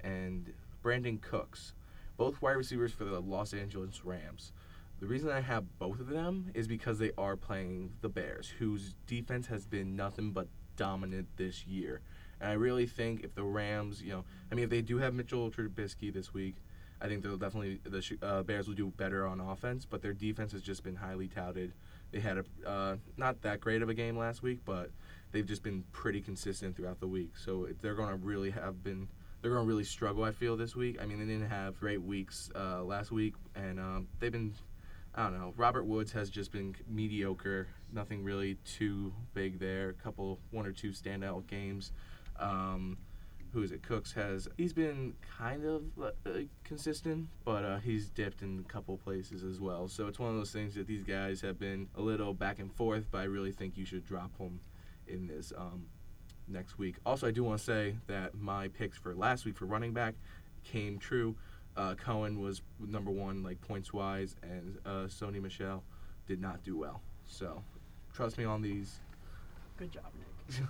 [0.02, 1.74] and Brandin Cooks,
[2.18, 4.54] both wide receivers for the Los Angeles Rams.
[5.00, 8.96] The reason I have both of them is because they are playing the Bears, whose
[9.08, 12.02] defense has been nothing but dominant this year.
[12.42, 15.14] And I really think if the Rams, you know, I mean, if they do have
[15.14, 16.56] Mitchell Trubisky this week,
[17.02, 19.86] I think they'll definitely the uh, Bears will do better on offense.
[19.86, 21.74] But their defense has just been highly touted.
[22.12, 24.90] They had a uh, not that great of a game last week, but
[25.32, 27.38] they've just been pretty consistent throughout the week.
[27.38, 29.08] So they're going to really have been
[29.42, 30.24] they're going to really struggle.
[30.24, 30.98] I feel this week.
[31.02, 34.54] I mean, they didn't have great weeks uh, last week, and um, they've been.
[35.20, 35.54] I don't know.
[35.58, 37.68] Robert Woods has just been mediocre.
[37.92, 39.90] Nothing really too big there.
[39.90, 41.92] A couple, one or two standout games.
[42.40, 42.98] Um,
[43.52, 43.84] who is it?
[43.84, 46.30] Cooks has he's been kind of uh,
[46.64, 49.90] consistent, but uh, he's dipped in a couple places as well.
[49.90, 52.74] So it's one of those things that these guys have been a little back and
[52.74, 54.62] forth, but I really think you should drop him
[55.06, 55.88] in this um,
[56.48, 56.96] next week.
[57.06, 60.16] Also, I do want to say that my picks for last week for running back
[60.64, 61.36] came true.
[61.78, 65.84] Uh, Cohen was number one, like points wise, and uh, Sony Michel
[66.28, 67.02] did not do well.
[67.26, 67.64] So
[68.14, 69.00] trust me on these.
[69.78, 70.60] Good job, Nick.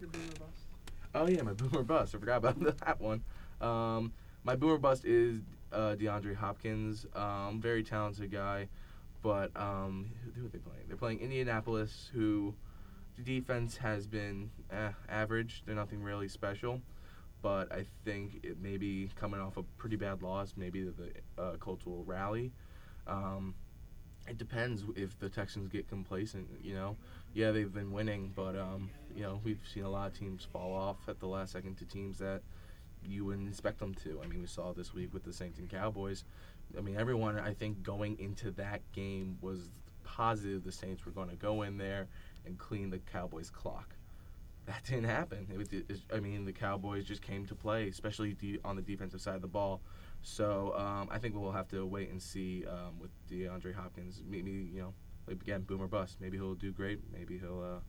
[0.00, 0.64] Your boomer bust.
[1.14, 2.14] Oh yeah, my boomer bust.
[2.14, 3.22] I forgot about that one.
[3.60, 4.12] Um,
[4.42, 5.40] my boomer bust is
[5.72, 7.06] uh, DeAndre Hopkins.
[7.14, 8.68] Um, very talented guy,
[9.22, 10.84] but um, who, are they playing?
[10.88, 12.54] They're playing Indianapolis, who
[13.16, 15.62] the defense has been eh, average.
[15.66, 16.80] They're nothing really special,
[17.44, 20.54] but I think it may be coming off a pretty bad loss.
[20.56, 22.50] Maybe the uh, Colts will rally.
[23.06, 23.54] Um,
[24.26, 26.48] it depends if the Texans get complacent.
[26.62, 26.96] You know,
[27.34, 30.72] yeah, they've been winning, but um, you know, we've seen a lot of teams fall
[30.72, 32.40] off at the last second to teams that
[33.04, 34.22] you wouldn't expect them to.
[34.24, 36.24] I mean, we saw this week with the Saints and Cowboys.
[36.78, 39.68] I mean, everyone I think going into that game was
[40.02, 42.08] positive the Saints were going to go in there
[42.46, 43.94] and clean the Cowboys' clock.
[44.66, 45.46] That didn't happen.
[45.52, 48.82] It was, it, I mean, the Cowboys just came to play, especially de- on the
[48.82, 49.82] defensive side of the ball.
[50.22, 54.22] So um, I think we'll have to wait and see um, with DeAndre Hopkins.
[54.26, 54.94] Maybe you know,
[55.26, 56.16] like again, boomer bust.
[56.20, 57.00] Maybe he'll do great.
[57.12, 57.80] Maybe he'll uh,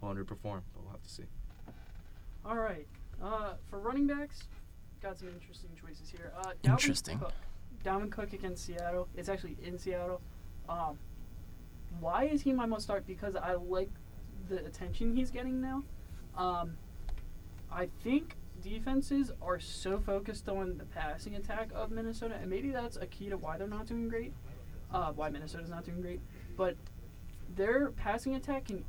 [0.00, 0.62] he'll underperform.
[0.72, 1.24] But we'll have to see.
[2.46, 2.86] All right.
[3.22, 4.44] Uh, for running backs,
[5.02, 6.32] got some interesting choices here.
[6.38, 7.18] Uh, Dalvin Interesting.
[7.18, 7.32] Cook,
[7.84, 9.06] Dalvin Cook against Seattle.
[9.14, 10.22] It's actually in Seattle.
[10.68, 10.98] Um,
[12.00, 13.06] why is he my must start?
[13.06, 13.90] Because I like
[14.48, 15.82] the attention he's getting now.
[16.36, 16.76] Um,
[17.70, 22.96] I think defenses are so focused on the passing attack of Minnesota, and maybe that's
[22.96, 24.32] a key to why they're not doing great.
[24.92, 26.20] Uh, why Minnesota's not doing great,
[26.54, 26.76] but
[27.56, 28.84] their passing attack can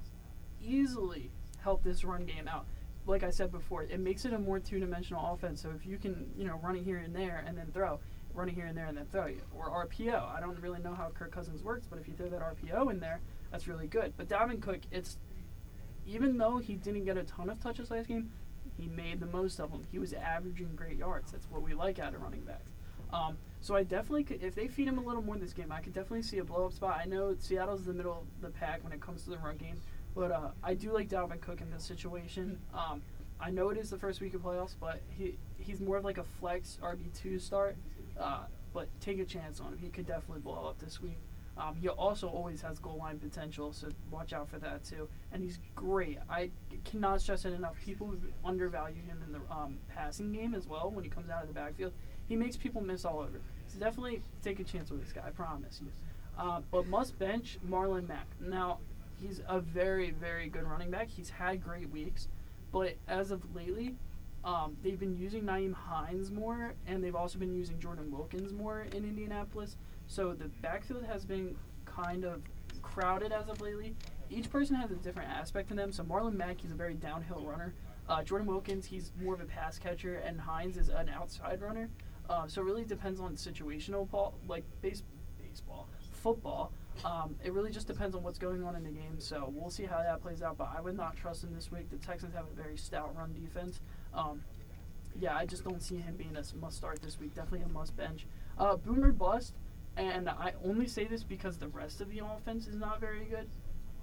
[0.62, 2.66] easily help this run game out.
[3.06, 5.62] Like I said before, it makes it a more two-dimensional offense.
[5.62, 8.00] So if you can, you know, run it here and there and then throw,
[8.34, 10.36] running here and there and then throw, you, or RPO.
[10.36, 13.00] I don't really know how Kirk Cousins works, but if you throw that RPO in
[13.00, 14.14] there, that's really good.
[14.18, 15.18] But Dalvin Cook, it's
[16.08, 18.32] even though he didn't get a ton of touches last game,
[18.78, 19.84] he made the most of them.
[19.92, 21.32] He was averaging great yards.
[21.32, 22.72] That's what we like out of running backs.
[23.12, 25.72] Um, so I definitely could, if they feed him a little more in this game,
[25.72, 27.00] I could definitely see a blow up spot.
[27.00, 29.80] I know Seattle's the middle of the pack when it comes to the run game,
[30.16, 32.60] but uh, I do like Dalvin Cook in this situation.
[32.74, 33.02] Um,
[33.40, 36.18] I know it is the first week of playoffs, but he he's more of like
[36.18, 37.78] a flex RB two start.
[38.20, 39.78] Uh, but take a chance on him.
[39.78, 41.18] He could definitely blow up this week.
[41.58, 45.08] Um, he also always has goal line potential, so watch out for that too.
[45.32, 46.18] And he's great.
[46.30, 46.50] I
[46.84, 47.76] cannot stress it enough.
[47.86, 51.48] People undervalue him in the um, passing game as well when he comes out of
[51.48, 51.94] the backfield.
[52.28, 53.40] He makes people miss all over.
[53.68, 55.22] So definitely take a chance with this guy.
[55.28, 55.92] I promise you.
[56.38, 58.26] Uh, but must bench Marlon Mack.
[58.40, 58.80] Now
[59.22, 61.08] he's a very very good running back.
[61.10, 62.28] He's had great weeks,
[62.72, 63.96] but as of lately,
[64.44, 68.82] um, they've been using Nyheim Hines more, and they've also been using Jordan Wilkins more
[68.82, 69.78] in Indianapolis.
[70.08, 72.42] So the backfield has been kind of
[72.82, 73.96] crowded as of lately.
[74.30, 75.92] Each person has a different aspect to them.
[75.92, 77.74] So Marlon Mack, he's a very downhill runner.
[78.10, 81.90] Uh, Jordan Wilkins, he's more of a pass catcher, and Hines is an outside runner.
[82.30, 85.04] Uh, so it really depends on situational ball, like base,
[85.42, 86.72] baseball, football.
[87.04, 89.20] Um, it really just depends on what's going on in the game.
[89.20, 90.58] So we'll see how that plays out.
[90.58, 91.90] But I would not trust him this week.
[91.90, 93.80] The Texans have a very stout run defense.
[94.14, 94.42] Um,
[95.20, 97.36] yeah, I just don't see him being a must start this week.
[97.36, 98.26] Definitely a must bench.
[98.58, 99.54] Uh, Boomer bust,
[99.98, 103.48] and I only say this because the rest of the offense is not very good.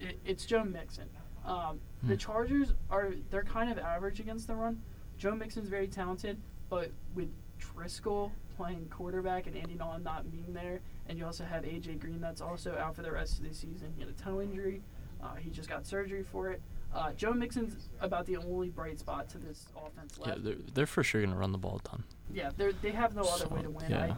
[0.00, 1.08] It, it's Joe Mixon.
[1.44, 2.18] Um, The Hmm.
[2.18, 4.82] Chargers are they're kind of average against the run.
[5.18, 10.80] Joe Mixon's very talented, but with Driskel playing quarterback and Andy Dalton not being there,
[11.08, 13.92] and you also have AJ Green that's also out for the rest of the season.
[13.96, 14.82] He had a toe injury.
[15.22, 16.62] Uh, he just got surgery for it.
[16.94, 20.38] Uh, Joe Mixon's about the only bright spot to this offense left.
[20.38, 22.02] Yeah, they're, they're for sure going to run the ball a ton.
[22.32, 23.90] Yeah, they they have no other way to win.
[23.90, 24.04] yeah.
[24.04, 24.16] I,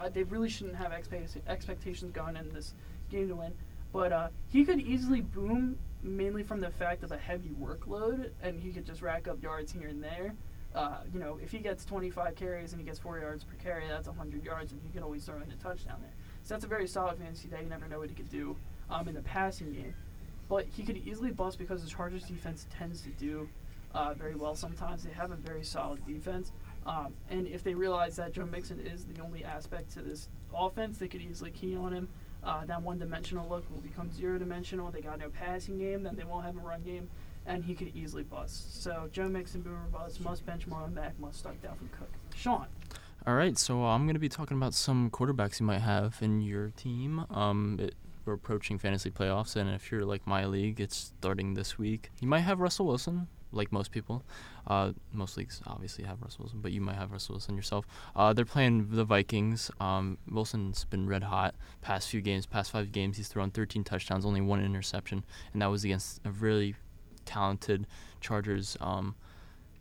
[0.00, 2.74] uh, they really shouldn't have expect- expectations going in this
[3.10, 3.52] game to win.
[3.92, 8.60] But uh, he could easily boom mainly from the fact of a heavy workload, and
[8.60, 10.34] he could just rack up yards here and there.
[10.74, 13.86] Uh, you know, if he gets 25 carries and he gets 4 yards per carry,
[13.86, 16.12] that's 100 yards, and he can always throw in a touchdown there.
[16.42, 17.62] So that's a very solid fantasy day.
[17.62, 18.56] You never know what he could do
[18.90, 19.94] um, in the passing game.
[20.48, 23.48] But he could easily bust because the Chargers defense tends to do
[23.94, 25.04] uh, very well sometimes.
[25.04, 26.52] They have a very solid defense.
[26.86, 30.98] Um, and if they realize that Joe Mixon is the only aspect to this offense,
[30.98, 32.08] they could easily key on him.
[32.42, 34.90] Uh, that one dimensional look will become zero dimensional.
[34.90, 37.08] They got no passing game, then they won't have a run game,
[37.46, 38.82] and he could easily bust.
[38.82, 42.10] So Joe Mixon, Boomer Bust, must bench Marlon Mack, must start Dalvin Cook.
[42.34, 42.66] Sean.
[43.26, 46.18] All right, so uh, I'm going to be talking about some quarterbacks you might have
[46.20, 47.24] in your team.
[47.30, 47.94] Um, it,
[48.26, 52.10] we're approaching fantasy playoffs, and if you're like my league, it's starting this week.
[52.20, 54.24] You might have Russell Wilson, like most people.
[54.66, 57.86] Uh, most leagues obviously have Russell Wilson, but you might have Russell Wilson yourself.
[58.16, 59.70] Uh, they're playing the Vikings.
[59.80, 63.16] Um, Wilson's been red hot past few games, past five games.
[63.16, 66.74] He's thrown 13 touchdowns, only one interception, and that was against a really
[67.24, 67.86] talented
[68.20, 69.14] Chargers um,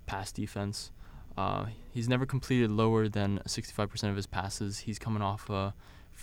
[0.05, 0.91] pass defense.
[1.37, 4.79] Uh, he's never completed lower than 65% of his passes.
[4.79, 5.73] He's coming off a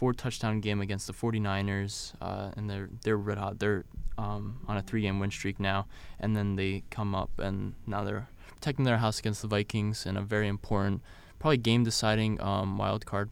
[0.01, 3.59] four touchdown game against the 49ers, uh, and they're they're red hot.
[3.59, 3.85] They're
[4.17, 5.87] um, on a three game win streak now,
[6.19, 10.17] and then they come up and now they're protecting their house against the Vikings in
[10.17, 11.03] a very important,
[11.39, 13.31] probably game deciding um, wild card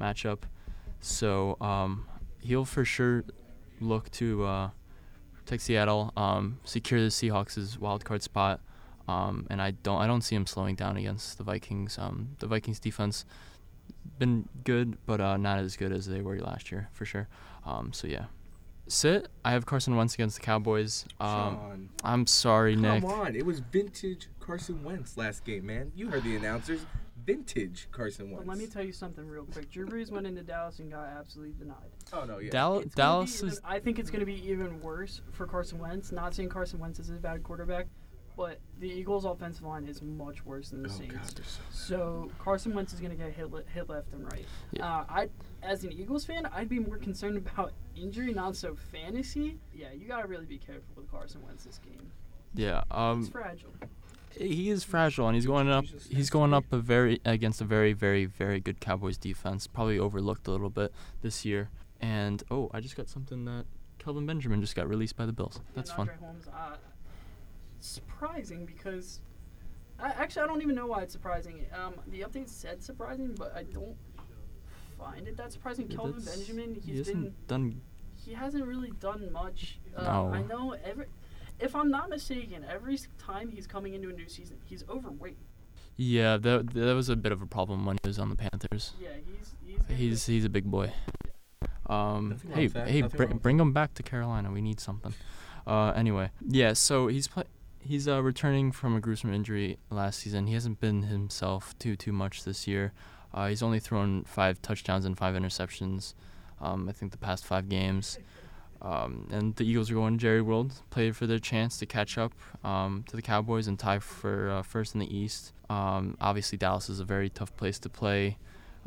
[0.00, 0.40] matchup.
[1.00, 2.08] So um,
[2.40, 3.22] he'll for sure
[3.80, 4.70] look to uh,
[5.32, 8.60] protect Seattle, um, secure the Seahawks' wild card spot.
[9.06, 11.98] Um, and I don't I don't see him slowing down against the Vikings.
[11.98, 13.24] Um, the Vikings defense
[14.20, 17.26] been good, but uh, not as good as they were last year for sure.
[17.66, 18.26] Um, so yeah,
[18.86, 19.26] sit.
[19.44, 21.04] I have Carson Wentz against the Cowboys.
[21.18, 23.02] Um, Sean, I'm sorry, come Nick.
[23.02, 23.34] Come on.
[23.34, 25.90] It was vintage Carson Wentz last game, man.
[25.96, 26.86] You heard the announcers.
[27.26, 28.44] Vintage Carson Wentz.
[28.46, 29.70] But let me tell you something real quick.
[29.70, 31.76] Drew Brees went into Dallas and got absolutely denied.
[32.12, 32.50] Oh no, yeah.
[32.50, 35.20] Dal- It's gonna be Dallas even- is I think it's going to be even worse
[35.32, 36.12] for Carson Wentz.
[36.12, 37.86] Not saying Carson Wentz is a bad quarterback,
[38.36, 41.14] but the Eagles' offensive line is much worse than the oh Saints.
[41.14, 41.60] god, so.
[41.72, 44.46] So Carson Wentz is going to get hit, le- hit left and right.
[44.72, 44.86] Yeah.
[44.86, 45.28] Uh, I,
[45.62, 49.58] as an Eagles fan, I'd be more concerned about injury, not so fantasy.
[49.74, 52.10] Yeah, you got to really be careful with Carson Wentz this game.
[52.54, 52.80] yeah.
[52.80, 53.72] It's Um, fragile.
[54.36, 55.84] he is fragile, and he's going up.
[56.08, 59.66] He's going up a very against a very, very, very good Cowboys defense.
[59.66, 61.68] Probably overlooked a little bit this year.
[62.00, 63.66] And oh, I just got something that
[63.98, 65.60] Kelvin Benjamin just got released by the Bills.
[65.74, 66.08] That's fun.
[66.18, 66.76] Holmes, uh,
[67.80, 69.20] surprising because
[69.98, 71.66] I, actually I don't even know why it's surprising.
[71.74, 73.96] Um, the update said surprising, but I don't
[74.98, 75.88] find it that surprising.
[75.88, 77.80] Kelvin Benjamin, he he's been hasn't done.
[78.24, 79.78] he hasn't really done much.
[79.96, 80.32] Uh, No.
[80.32, 81.06] I know every.
[81.58, 85.36] If I'm not mistaken, every time he's coming into a new season, he's overweight.
[85.96, 88.94] Yeah, that that was a bit of a problem when he was on the Panthers.
[89.00, 89.54] Yeah, he's
[89.88, 89.98] he's.
[89.98, 90.92] He's he's a big boy.
[91.86, 94.50] Um, Nothing hey hey, nothing br- bring him back to Carolina.
[94.50, 95.12] We need something.
[95.66, 96.72] Uh, anyway, yeah.
[96.72, 97.42] So he's pla
[97.80, 100.46] he's uh, returning from a gruesome injury last season.
[100.46, 102.92] He hasn't been himself too too much this year.
[103.32, 106.14] Uh, he's only thrown five touchdowns and five interceptions.
[106.60, 108.18] Um, I think the past five games.
[108.82, 112.16] Um, and the Eagles are going to Jerry World, play for their chance to catch
[112.16, 112.32] up
[112.64, 115.52] um, to the Cowboys and tie for uh, first in the East.
[115.68, 118.38] Um, obviously, Dallas is a very tough place to play.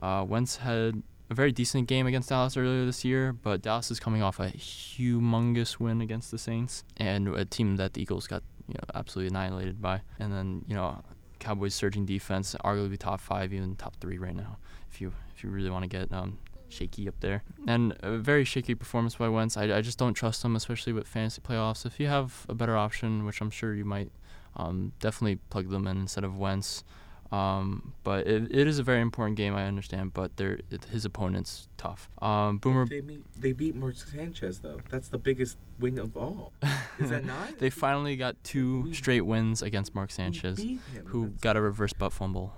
[0.02, 4.00] Uh, Wentz had a very decent game against Dallas earlier this year, but Dallas is
[4.00, 8.44] coming off a humongous win against the Saints and a team that the Eagles got
[8.67, 10.02] you know absolutely annihilated by.
[10.19, 11.04] And then you know
[11.39, 14.58] Cowboys surging defense, arguably top five, even top three right now.
[14.91, 18.43] If you if you really want to get um, shaky up there, and a very
[18.43, 19.58] shaky performance by Wentz.
[19.58, 21.86] I, I just don't trust him, especially with fantasy playoffs.
[21.86, 24.12] If you have a better option, which I'm sure you might,
[24.56, 26.84] um, definitely plug them in instead of Wentz.
[27.32, 30.13] Um, but it, it is a very important game, I understand.
[30.13, 32.08] But they're, it, his opponent's tough.
[32.21, 34.80] Um, Boomer, They beat, they beat Mark Sanchez though.
[34.89, 36.54] That's the biggest win of all.
[37.00, 37.58] Is that not?
[37.60, 40.64] they finally got two straight wins against Mark Sanchez,
[41.06, 42.54] who got a reverse butt fumble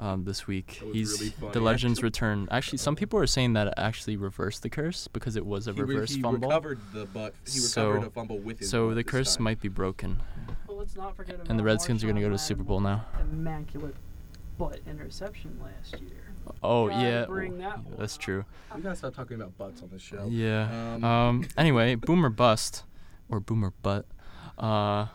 [0.00, 0.82] um, this week.
[0.92, 2.06] He's really funny, the Legends actually.
[2.06, 2.48] return.
[2.50, 5.72] Actually, some people are saying that it actually reversed the curse because it was a
[5.72, 6.48] he re- reverse he fumble.
[6.48, 7.34] recovered the butt.
[7.44, 8.70] He So- recovered a fumble with his.
[8.70, 9.44] So the curse time.
[9.44, 10.20] might be broken.
[10.66, 12.80] But let's not forget about And the Redskins are going gonna go to Super Bowl
[12.80, 13.04] now.
[13.20, 13.94] Immaculate
[14.58, 16.10] butt interception last year.
[16.62, 18.44] Oh Gotta yeah, that that's true.
[18.74, 20.26] We gotta stop talking about butts on this show.
[20.30, 20.94] Yeah.
[20.96, 21.44] Um, Um.
[21.56, 22.84] anyway, boomer bust,
[23.28, 24.06] or boomer butt.
[24.58, 25.06] Uh.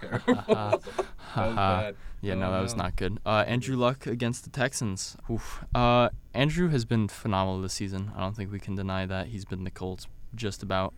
[0.00, 0.34] Terrible.
[0.34, 0.76] haha.
[1.34, 1.96] That was bad.
[2.20, 2.82] Yeah, no, Oh, that was no.
[2.82, 3.18] not good.
[3.24, 5.16] Uh, Andrew Luck against the Texans.
[5.74, 8.12] Uh, Andrew has been phenomenal this season.
[8.14, 9.28] I don't think we can deny that.
[9.28, 10.92] He's been the Colts just about.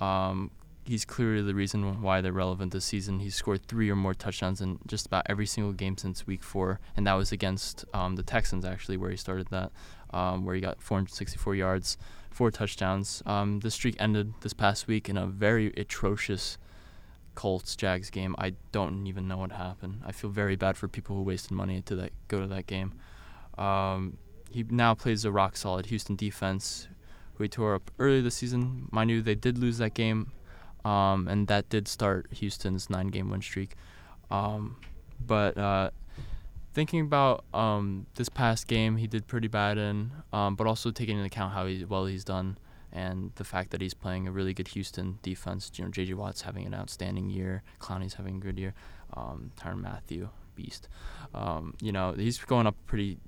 [0.00, 0.50] Um,
[0.84, 3.20] he's clearly the reason why they're relevant this season.
[3.20, 6.80] He's scored three or more touchdowns in just about every single game since week four,
[6.96, 9.70] and that was against um, the Texans actually, where he started that,
[10.12, 11.96] um, where he got 464 yards,
[12.30, 13.22] four touchdowns.
[13.26, 16.58] Um, the streak ended this past week in a very atrocious
[17.34, 18.34] Colts Jags game.
[18.38, 20.02] I don't even know what happened.
[20.04, 22.94] I feel very bad for people who wasted money to that go to that game.
[23.56, 24.18] Um,
[24.50, 26.88] he now plays a rock solid Houston defense,
[27.34, 28.88] who he tore up earlier this season.
[28.90, 30.32] Mind you, they did lose that game,
[30.84, 33.74] um, and that did start Houston's nine-game win streak.
[34.30, 34.76] Um,
[35.24, 35.90] but uh,
[36.78, 41.16] thinking about um, this past game, he did pretty bad in, um, but also taking
[41.16, 42.56] into account how he, well he's done
[42.92, 45.72] and the fact that he's playing a really good Houston defense.
[45.74, 46.14] You know, J.J.
[46.14, 47.64] Watt's having an outstanding year.
[47.80, 48.74] Clowney's having a good year.
[49.16, 50.88] Um, Tyrann Mathieu, beast.
[51.34, 53.18] Um, you know, he's going up pretty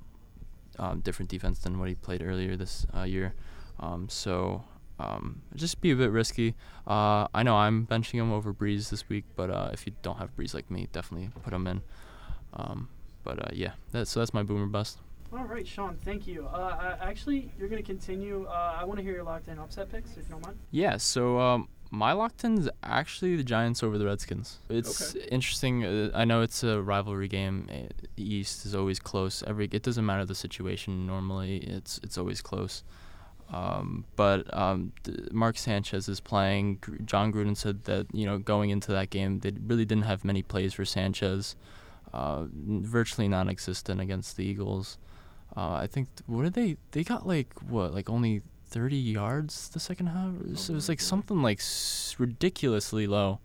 [0.79, 3.35] um, different defense than what he played earlier this uh, year.
[3.81, 4.63] Um, so
[5.01, 6.55] um, just be a bit risky.
[6.87, 10.19] Uh, I know I'm benching him over Brees this week, but uh, if you don't
[10.19, 11.83] have Brees like me, definitely put him in.
[13.25, 14.99] But uh, yeah, that's, so that's my boomer bust.
[15.33, 16.47] All right, Sean, thank you.
[16.47, 18.47] Uh, I, actually, you're going to continue.
[18.47, 20.59] Uh, I want to hear your locked in upset picks, if you don't mind.
[20.73, 24.59] Yeah, so um, my locked in is actually the Giants over the Redskins.
[24.69, 25.29] It's Okay.
[25.31, 25.85] interesting.
[25.85, 27.69] Uh, I know it's a rivalry game.
[27.71, 29.45] Uh, The East is always close.
[29.47, 31.07] Every it doesn't matter the situation.
[31.07, 32.83] Normally, it's it's always close.
[33.53, 34.93] Um, but um,
[35.33, 36.79] Mark Sanchez is playing.
[37.05, 40.43] John Gruden said that you know going into that game, they really didn't have many
[40.43, 41.55] plays for Sanchez.
[42.13, 44.99] Uh, virtually non-existent against the Eagles.
[45.57, 46.77] Uh, I think what did they?
[46.93, 50.33] They got like what, like only 30 yards the second half.
[50.41, 53.41] It was, it was like something like s- ridiculously low.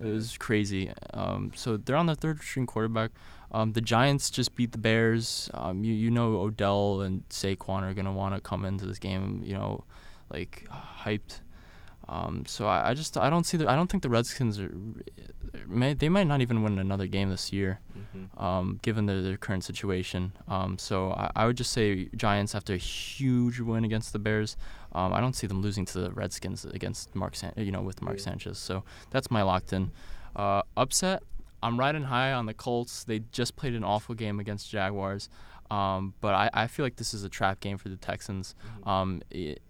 [0.00, 0.92] It was crazy.
[1.12, 3.10] Um, so they're on the third string quarterback.
[3.52, 5.48] Um, the Giants just beat the Bears.
[5.54, 9.42] Um, you you know Odell and Saquon are gonna want to come into this game.
[9.44, 9.84] You know,
[10.30, 10.66] like
[11.04, 11.40] hyped.
[12.08, 14.70] Um, so I, I just I don't see the I don't think the Redskins are
[15.66, 17.80] may they might not even win another game this year,
[18.14, 18.42] Mhm.
[18.42, 20.32] um, given their, their current situation.
[20.48, 24.56] Um, so I, I would just say Giants after a huge win against the Bears.
[24.92, 28.02] Um, I don't see them losing to the Redskins against Mark San- you know with
[28.02, 28.24] Mark Yeah.
[28.24, 28.58] Sanchez.
[28.58, 29.90] So that's my locked in.
[30.36, 31.22] Uh, upset.
[31.62, 33.04] I'm riding high on the Colts.
[33.04, 35.30] They just played an awful game against Jaguars.
[35.70, 38.54] Um, but I, I feel like this is a trap game for the Texans.
[38.84, 38.86] Mhm.
[38.90, 39.62] Um, it,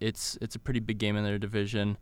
[0.00, 1.96] it's it's a pretty big game in their division.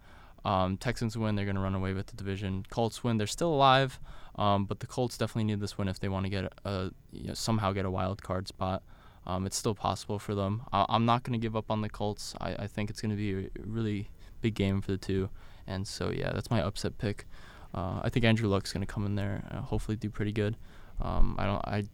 [0.44, 2.64] Um, Texans win, they're going to run away with the division.
[2.70, 3.98] Colts win, they're still alive,
[4.36, 7.28] um, but the Colts definitely need this win if they want to get a you
[7.28, 8.82] know, somehow get a wild card spot.
[9.26, 10.62] Um, it's still possible for them.
[10.72, 12.34] I, I'm not going to give up on the Colts.
[12.40, 14.08] I, I think it's going to be a really
[14.40, 15.28] big game for the two,
[15.66, 17.26] and so yeah, that's my upset pick.
[17.74, 20.56] Uh, I think Andrew Luck's going to come in there, uh, hopefully do pretty good.
[21.00, 21.84] Um, I don't I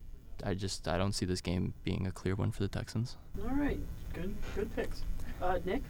[0.45, 3.17] I just I don't see this game being a clear win for the Texans.
[3.43, 3.81] All right,
[4.13, 5.03] good good picks.
[5.45, 5.83] Uh, Nick?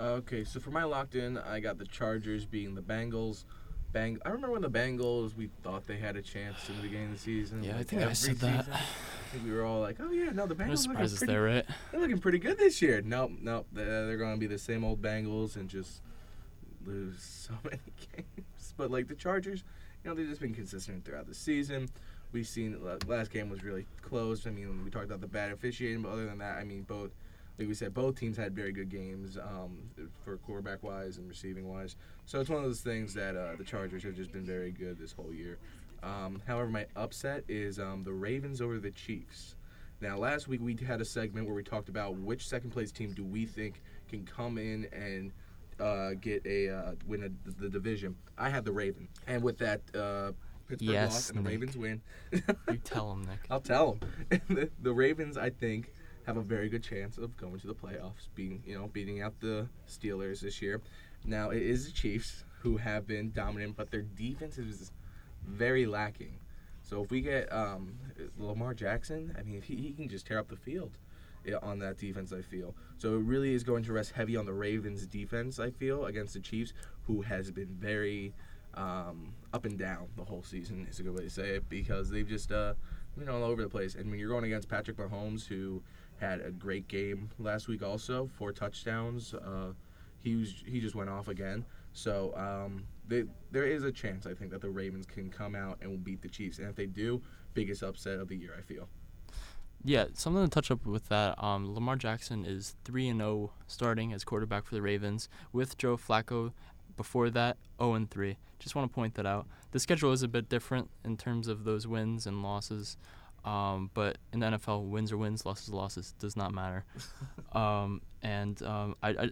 [0.00, 3.44] Okay, so for my locked in, I got the Chargers being the Bengals.
[3.92, 4.18] Bang!
[4.24, 7.12] I remember when the Bengals we thought they had a chance in the beginning of
[7.12, 7.62] the season.
[7.62, 8.64] Yeah, I think I every said that.
[8.64, 8.72] season.
[8.72, 11.42] I think we were all like, "Oh yeah, no, the I'm Bengals looking pretty, there,
[11.42, 11.64] right?
[11.92, 14.82] they're looking pretty good this year." Nope, nope, they're, they're going to be the same
[14.82, 16.00] old Bengals and just
[16.84, 17.78] lose so many
[18.16, 18.74] games.
[18.76, 19.62] But like the Chargers,
[20.02, 21.88] you know, they've just been consistent throughout the season.
[22.32, 24.44] We've seen la- last game was really close.
[24.46, 27.10] I mean, we talked about the bad officiating, but other than that, I mean, both
[27.58, 29.78] like we said, both teams had very good games um,
[30.24, 31.96] for quarterback wise and receiving wise.
[32.24, 34.98] So it's one of those things that uh, the Chargers have just been very good
[34.98, 35.58] this whole year.
[36.02, 39.54] Um, however, my upset is um, the Ravens over the Chiefs.
[40.00, 43.12] Now, last week we had a segment where we talked about which second place team
[43.12, 45.30] do we think can come in and
[45.78, 48.16] uh, get a uh, win a, the division.
[48.36, 50.32] I had the Raven, and with that, uh,
[50.68, 51.50] Pittsburgh Yes, lost and the Nick.
[51.50, 52.02] Ravens win.
[52.32, 53.38] You tell him, Nick.
[53.50, 54.40] I'll tell them.
[54.48, 55.92] the, the Ravens, I think,
[56.26, 59.34] have a very good chance of going to the playoffs, being you know beating out
[59.40, 60.80] the Steelers this year.
[61.24, 64.92] Now it is the Chiefs who have been dominant, but their defense is
[65.46, 66.38] very lacking.
[66.82, 67.94] So if we get um,
[68.38, 70.98] Lamar Jackson, I mean, he, he can just tear up the field
[71.62, 72.74] on that defense, I feel.
[72.98, 76.34] So it really is going to rest heavy on the Ravens' defense, I feel, against
[76.34, 76.72] the Chiefs,
[77.06, 78.32] who has been very
[78.74, 82.10] um, up and down the whole season, is a good way to say it, because
[82.10, 82.74] they've just uh,
[83.18, 83.94] been all over the place.
[83.94, 85.82] And when you're going against Patrick Mahomes, who
[86.22, 89.72] had a great game last week also, four touchdowns, uh,
[90.20, 91.64] he was he just went off again.
[91.92, 95.78] So um, they, there is a chance, I think, that the Ravens can come out
[95.82, 96.58] and beat the Chiefs.
[96.58, 97.20] And if they do,
[97.52, 98.88] biggest upset of the year, I feel.
[99.84, 101.42] Yeah, something to touch up with that.
[101.42, 105.96] Um, Lamar Jackson is three and zero starting as quarterback for the Ravens with Joe
[105.96, 106.52] Flacco.
[106.96, 108.38] Before that, zero and three.
[108.60, 109.48] Just want to point that out.
[109.72, 112.96] The schedule is a bit different in terms of those wins and losses,
[113.44, 116.14] um, but in the NFL, wins are wins, losses are losses.
[116.18, 116.84] Does not matter.
[117.52, 119.30] um, and um, I, I,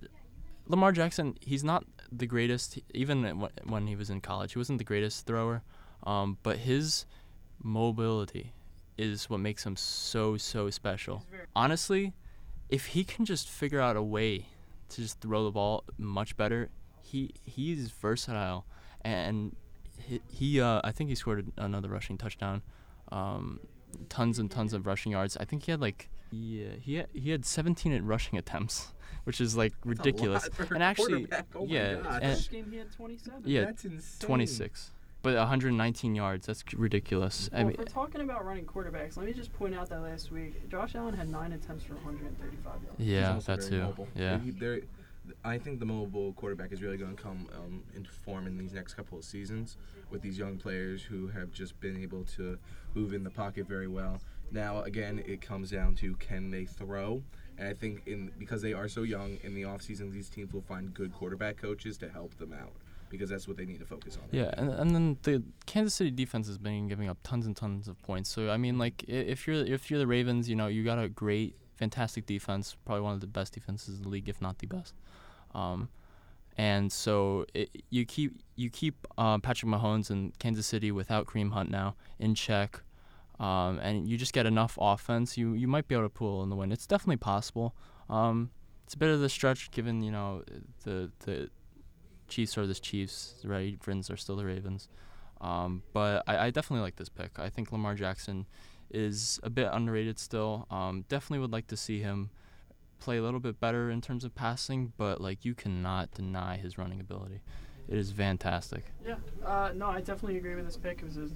[0.67, 2.79] Lamar Jackson, he's not the greatest.
[2.95, 5.63] Even wh- when he was in college, he wasn't the greatest thrower.
[6.05, 7.07] Um, but his
[7.63, 8.53] mobility
[8.97, 11.25] is what makes him so so special.
[11.55, 12.13] Honestly,
[12.69, 14.47] if he can just figure out a way
[14.91, 16.71] to just throw the ball much better,
[17.03, 18.67] he he's versatile,
[19.03, 19.57] and
[19.99, 22.63] he, he uh, I think he scored another rushing touchdown,
[23.11, 23.61] um,
[24.09, 25.37] tons and tons of rushing yards.
[25.37, 28.93] I think he had like yeah he had, he had 17 rushing attempts,
[29.25, 30.43] which is like That's a ridiculous.
[30.45, 31.27] lot for And actually.
[31.55, 32.19] Oh my yeah, gosh.
[32.23, 33.43] and- First game he had 27.
[33.45, 34.27] yeah, That's insane.
[34.27, 34.91] 26,
[35.23, 36.47] but 119 yards.
[36.47, 37.51] That's ridiculous.
[37.53, 40.31] I mean, if we're talking about running quarterbacks, let me just point out that last
[40.31, 42.95] week, Josh Allen had nine attempts for 135 yards.
[42.99, 43.83] Yeah, also that too.
[43.83, 44.09] mobile.
[44.17, 44.39] Yeah.
[44.39, 44.83] He- they're-
[45.45, 48.73] I think the mobile quarterback is really going to come um, into form in these
[48.73, 49.77] next couple of seasons
[50.11, 52.59] with these young players who have just been able to
[52.95, 54.21] move in the pocket very well.
[54.53, 57.23] Now, again, it comes down to can they throw?
[57.59, 60.63] And I think in because they are so young in the offseason, these teams will
[60.63, 62.73] find good quarterback coaches to help them out
[63.11, 64.29] because that's what they need to focus on.
[64.31, 67.89] Yeah, and, and then the Kansas City defense has been giving up tons and tons
[67.89, 68.31] of points.
[68.31, 71.09] So I mean, like if you're if you're the Ravens, you know you got a
[71.09, 74.67] great, fantastic defense, probably one of the best defenses in the league, if not the
[74.67, 74.95] best.
[75.55, 75.89] Um,
[76.57, 81.53] and so it, you keep you keep uh, Patrick Mahomes and Kansas City without Kareem
[81.53, 82.83] Hunt now in check,
[83.39, 85.39] um, and you just get enough offense.
[85.39, 86.73] You you might be able to pull in the win.
[86.73, 87.75] It's definitely possible.
[88.09, 88.51] Um,
[88.85, 90.43] it's a bit of the stretch given you know
[90.85, 91.51] the the
[92.29, 94.89] Chiefs are the Chiefs, the Ravens are still the Ravens.
[95.41, 97.39] Um, but I, I definitely like this pick.
[97.39, 98.47] I think Lamar Jackson
[98.91, 100.67] is a bit underrated still.
[100.71, 102.31] Um, definitely would like to see him
[103.01, 106.79] play a little bit better in terms of passing, but like you cannot deny his
[106.79, 107.41] running ability.
[107.89, 108.85] It is fantastic.
[109.05, 109.17] Yeah.
[109.45, 110.99] Uh, no, I definitely agree with this pick.
[111.03, 111.29] It was a,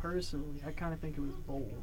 [0.00, 1.82] personally, I kind of think it was bold,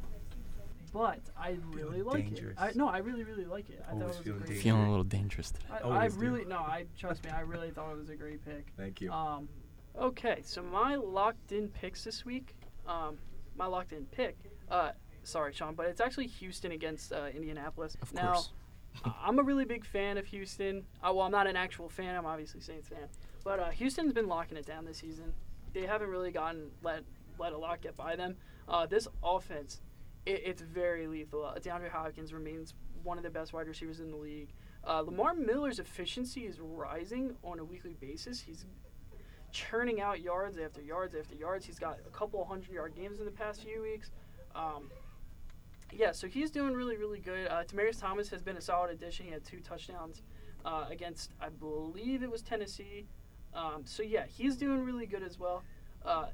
[0.92, 2.56] but I really like dangerous.
[2.58, 2.62] it.
[2.62, 3.84] I, no, I really, really like it.
[3.88, 4.38] I Always thought it was a great.
[4.46, 4.62] dangerous.
[4.62, 5.66] Feeling a little dangerous today.
[5.70, 6.20] I, I Always do.
[6.20, 6.56] really no.
[6.56, 7.30] I trust me.
[7.30, 8.66] I really thought it was a great pick.
[8.76, 9.12] Thank you.
[9.12, 9.48] Um,
[10.00, 12.56] okay, so my locked in picks this week,
[12.88, 13.18] um,
[13.56, 14.36] my locked in pick,
[14.70, 14.92] uh,
[15.22, 17.96] sorry, Sean, but it's actually Houston against uh, Indianapolis.
[18.02, 18.52] Of now, course.
[19.04, 20.84] I'm a really big fan of Houston.
[21.02, 22.14] Uh, well, I'm not an actual fan.
[22.14, 23.08] I'm obviously Saints fan,
[23.44, 25.32] but uh, Houston's been locking it down this season.
[25.72, 27.02] They haven't really gotten let
[27.38, 28.36] let a lot get by them.
[28.68, 29.80] Uh, this offense,
[30.24, 31.44] it, it's very lethal.
[31.44, 34.52] Uh, DeAndre Hopkins remains one of the best wide receivers in the league.
[34.86, 38.40] Uh, Lamar Miller's efficiency is rising on a weekly basis.
[38.40, 38.64] He's
[39.52, 41.64] churning out yards after yards after yards.
[41.66, 44.10] He's got a couple hundred yard games in the past few weeks.
[44.54, 44.90] Um,
[45.92, 47.48] yeah, so he's doing really, really good.
[47.48, 49.26] Uh, Demaryius Thomas has been a solid addition.
[49.26, 50.22] He had two touchdowns
[50.64, 53.06] uh, against, I believe it was Tennessee.
[53.54, 55.62] Um, so yeah, he's doing really good as well.
[56.04, 56.26] Uh,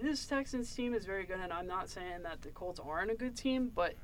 [0.00, 3.14] this Texans team is very good, and I'm not saying that the Colts aren't a
[3.14, 3.94] good team, but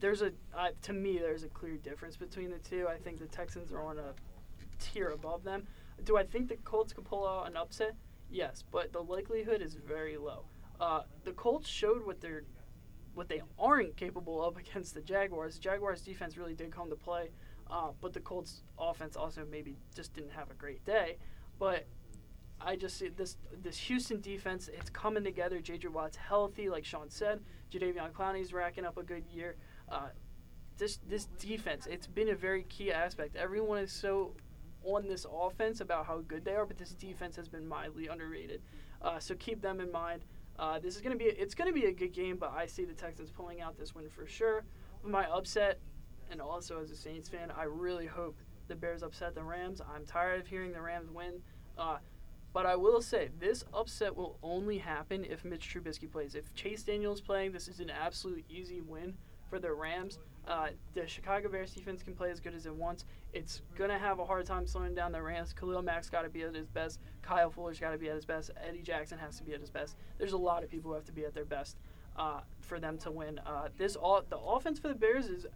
[0.00, 2.88] there's a uh, to me there's a clear difference between the two.
[2.88, 4.12] I think the Texans are on a
[4.80, 5.66] tier above them.
[6.04, 7.94] Do I think the Colts could pull out an upset?
[8.30, 10.44] Yes, but the likelihood is very low.
[10.80, 12.44] Uh, the Colts showed what they're
[13.14, 15.54] what they aren't capable of against the Jaguars.
[15.54, 17.30] The Jaguars defense really did come to play,
[17.70, 21.16] uh, but the Colts offense also maybe just didn't have a great day.
[21.58, 21.86] But
[22.60, 24.68] I just see this this Houston defense.
[24.72, 25.60] It's coming together.
[25.60, 25.88] J.J.
[25.88, 27.40] Watt's healthy, like Sean said.
[27.72, 29.56] Jadeveon Clowney's racking up a good year.
[29.88, 30.08] Uh,
[30.78, 33.36] this this defense, it's been a very key aspect.
[33.36, 34.34] Everyone is so
[34.84, 38.60] on this offense about how good they are, but this defense has been mildly underrated.
[39.00, 40.24] Uh, so keep them in mind.
[40.58, 42.92] Uh, this is gonna be it's gonna be a good game, but I see the
[42.92, 44.64] Texans pulling out this win for sure.
[45.04, 45.80] My upset,
[46.30, 48.36] and also as a Saints fan, I really hope
[48.68, 49.80] the Bears upset the Rams.
[49.80, 51.40] I'm tired of hearing the Rams win.
[51.76, 51.98] Uh,
[52.52, 56.34] but I will say this upset will only happen if Mitch Trubisky plays.
[56.34, 59.14] If Chase Daniel's playing, this is an absolute easy win
[59.52, 60.18] for the Rams.
[60.48, 63.04] Uh, the Chicago Bears defense can play as good as it wants.
[63.34, 65.52] It's gonna have a hard time slowing down the Rams.
[65.52, 67.00] Khalil Mack's got to be at his best.
[67.20, 68.50] Kyle Fuller's got to be at his best.
[68.66, 69.96] Eddie Jackson has to be at his best.
[70.16, 71.76] There's a lot of people who have to be at their best
[72.16, 73.40] uh, for them to win.
[73.40, 75.46] Uh, this all the offense for the Bears is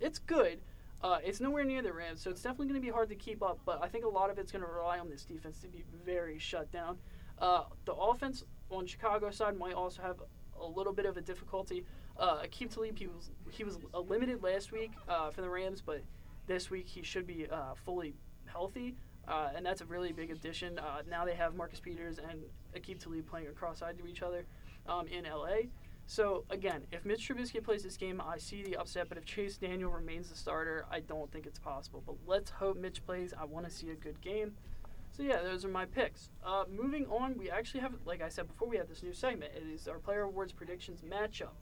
[0.00, 0.60] it's good.
[1.02, 3.42] Uh, it's nowhere near the Rams, so it's definitely going to be hard to keep
[3.42, 3.58] up.
[3.66, 5.82] But I think a lot of it's going to rely on this defense to be
[6.06, 6.96] very shut down.
[7.40, 10.22] Uh, the offense on Chicago side might also have
[10.60, 11.84] a little bit of a difficulty.
[12.18, 16.02] Uh, Aqib Talib, he was he was limited last week uh, for the Rams, but
[16.46, 18.14] this week he should be uh, fully
[18.46, 18.94] healthy,
[19.28, 20.78] uh, and that's a really big addition.
[20.78, 22.40] Uh, now they have Marcus Peters and
[22.76, 24.44] Aqib Talib playing across-eyed to each other
[24.88, 25.68] um, in LA.
[26.06, 29.08] So again, if Mitch Trubisky plays this game, I see the upset.
[29.08, 32.02] But if Chase Daniel remains the starter, I don't think it's possible.
[32.04, 33.32] But let's hope Mitch plays.
[33.38, 34.52] I want to see a good game.
[35.16, 36.30] So yeah, those are my picks.
[36.44, 39.52] Uh, moving on, we actually have, like I said before, we have this new segment.
[39.54, 41.52] It is our player awards predictions matchup.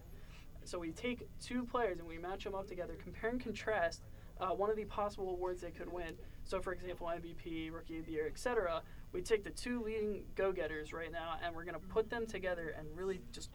[0.65, 4.03] So we take two players and we match them up together, compare and contrast
[4.41, 6.15] uh, one of the possible awards they could win.
[6.45, 8.83] So, for example, MVP, Rookie of the Year, etc.
[9.13, 12.87] We take the two leading go-getters right now, and we're gonna put them together and
[12.95, 13.51] really just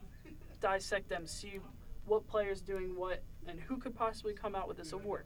[0.61, 1.59] dissect them, see
[2.05, 5.25] what players doing what, and who could possibly come out with this award.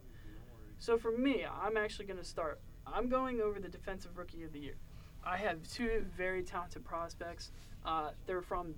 [0.78, 2.60] So for me, I'm actually gonna start.
[2.86, 4.76] I'm going over the Defensive Rookie of the Year.
[5.24, 7.50] I have two very talented prospects.
[7.84, 8.74] Uh, they're from,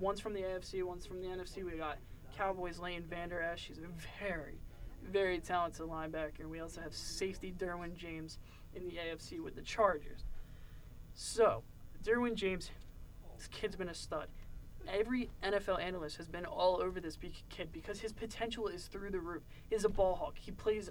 [0.00, 1.64] one's from the AFC, one's from the NFC.
[1.64, 1.98] We got
[2.36, 3.66] Cowboys Lane Vander Esch.
[3.66, 3.88] He's a
[4.20, 4.60] very,
[5.10, 6.46] very talented linebacker.
[6.48, 8.38] We also have safety Derwin James
[8.74, 10.24] in the AFC with the Chargers.
[11.14, 11.62] So,
[12.04, 12.70] Derwin James,
[13.36, 14.28] this kid's been a stud.
[14.86, 17.18] Every NFL analyst has been all over this
[17.48, 19.42] kid because his potential is through the roof.
[19.68, 20.34] He's a ball hawk.
[20.38, 20.90] He plays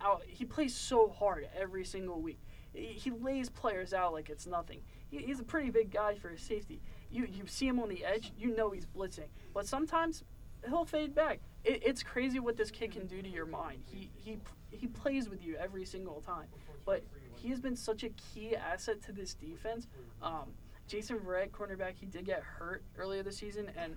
[0.00, 0.22] out.
[0.26, 2.40] He plays so hard every single week.
[2.74, 4.80] He, he lays players out like it's nothing.
[5.10, 6.82] He's a pretty big guy for a safety.
[7.10, 9.28] You you see him on the edge, you know he's blitzing.
[9.54, 10.24] But sometimes
[10.66, 11.40] he'll fade back.
[11.64, 13.82] It, it's crazy what this kid can do to your mind.
[13.86, 14.38] He he
[14.70, 16.46] he plays with you every single time.
[16.84, 17.04] But
[17.36, 19.86] he's been such a key asset to this defense.
[20.20, 20.52] Um,
[20.88, 23.96] Jason Verrett, cornerback, he did get hurt earlier this season, and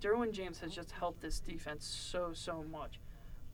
[0.00, 3.00] Derwin James has just helped this defense so so much.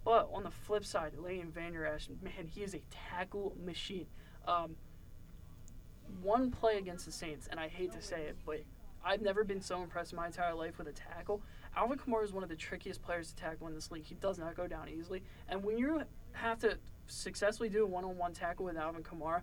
[0.05, 4.07] But on the flip side, Leighton Vander Esch, man, he is a tackle machine.
[4.49, 4.77] Um,
[6.23, 8.63] one play against the Saints, and I hate to say it, but
[9.05, 11.43] I've never been so impressed in my entire life with a tackle.
[11.77, 14.05] Alvin Kamara is one of the trickiest players to tackle in this league.
[14.05, 15.23] He does not go down easily.
[15.49, 16.03] And when you
[16.33, 19.43] have to successfully do a one on one tackle with Alvin Kamara,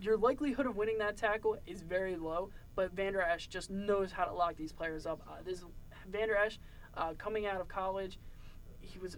[0.00, 2.50] your likelihood of winning that tackle is very low.
[2.74, 5.22] But Vander Esch just knows how to lock these players up.
[5.28, 5.64] Uh, this
[6.10, 6.58] Vander Esch,
[6.96, 8.18] uh, coming out of college,
[8.80, 9.16] he was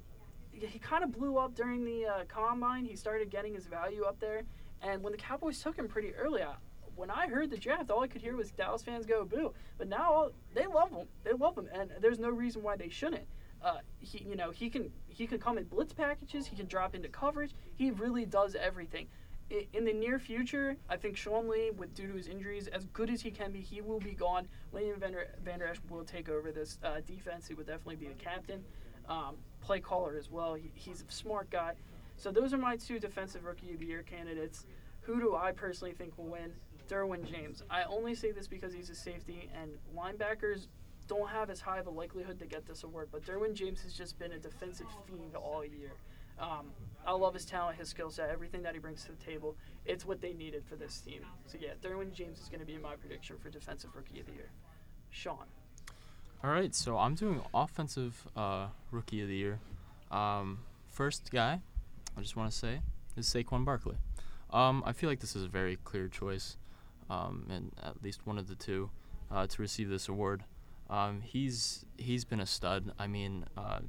[0.52, 2.84] he kind of blew up during the uh, combine.
[2.84, 4.42] He started getting his value up there,
[4.80, 6.54] and when the Cowboys took him pretty early, I,
[6.96, 9.52] when I heard the draft, all I could hear was Dallas fans go boo.
[9.78, 11.06] But now they love him.
[11.24, 13.26] They love him, and there's no reason why they shouldn't.
[13.62, 16.46] Uh, he, you know, he can he can come in blitz packages.
[16.46, 17.54] He can drop into coverage.
[17.74, 19.08] He really does everything.
[19.72, 23.08] In the near future, I think Sean Lee, with due to his injuries, as good
[23.08, 24.48] as he can be, he will be gone.
[24.72, 27.46] Leighton Vander, Vander Esch will take over this uh, defense.
[27.46, 28.64] He would definitely be the captain,
[29.08, 30.54] um, play caller as well.
[30.54, 31.74] He, he's a smart guy.
[32.16, 34.66] So those are my two defensive rookie of the year candidates.
[35.02, 36.52] Who do I personally think will win?
[36.88, 37.62] Derwin James.
[37.70, 40.66] I only say this because he's a safety, and linebackers
[41.08, 43.08] don't have as high of a likelihood to get this award.
[43.12, 45.92] But Derwin James has just been a defensive fiend all year.
[46.38, 46.66] Um,
[47.06, 49.56] I love his talent, his skill set, everything that he brings to the table.
[49.84, 51.20] It's what they needed for this team.
[51.46, 54.32] So yeah, Derwin James is going to be my prediction for defensive rookie of the
[54.32, 54.50] year.
[55.10, 55.46] Sean.
[56.44, 59.58] All right, so I'm doing offensive uh, rookie of the year.
[60.10, 60.58] Um,
[60.90, 61.60] first guy,
[62.16, 62.80] I just want to say,
[63.16, 63.96] is Saquon Barkley.
[64.52, 66.56] Um, I feel like this is a very clear choice,
[67.10, 68.90] um, and at least one of the two
[69.30, 70.44] uh, to receive this award.
[70.88, 72.92] Um, he's he's been a stud.
[72.98, 73.80] I mean, uh,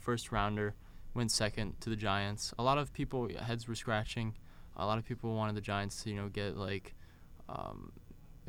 [0.00, 0.74] first rounder,
[1.14, 2.54] went second to the Giants.
[2.58, 4.34] A lot of people heads were scratching.
[4.76, 6.94] A lot of people wanted the Giants to you know get like
[7.48, 7.92] um,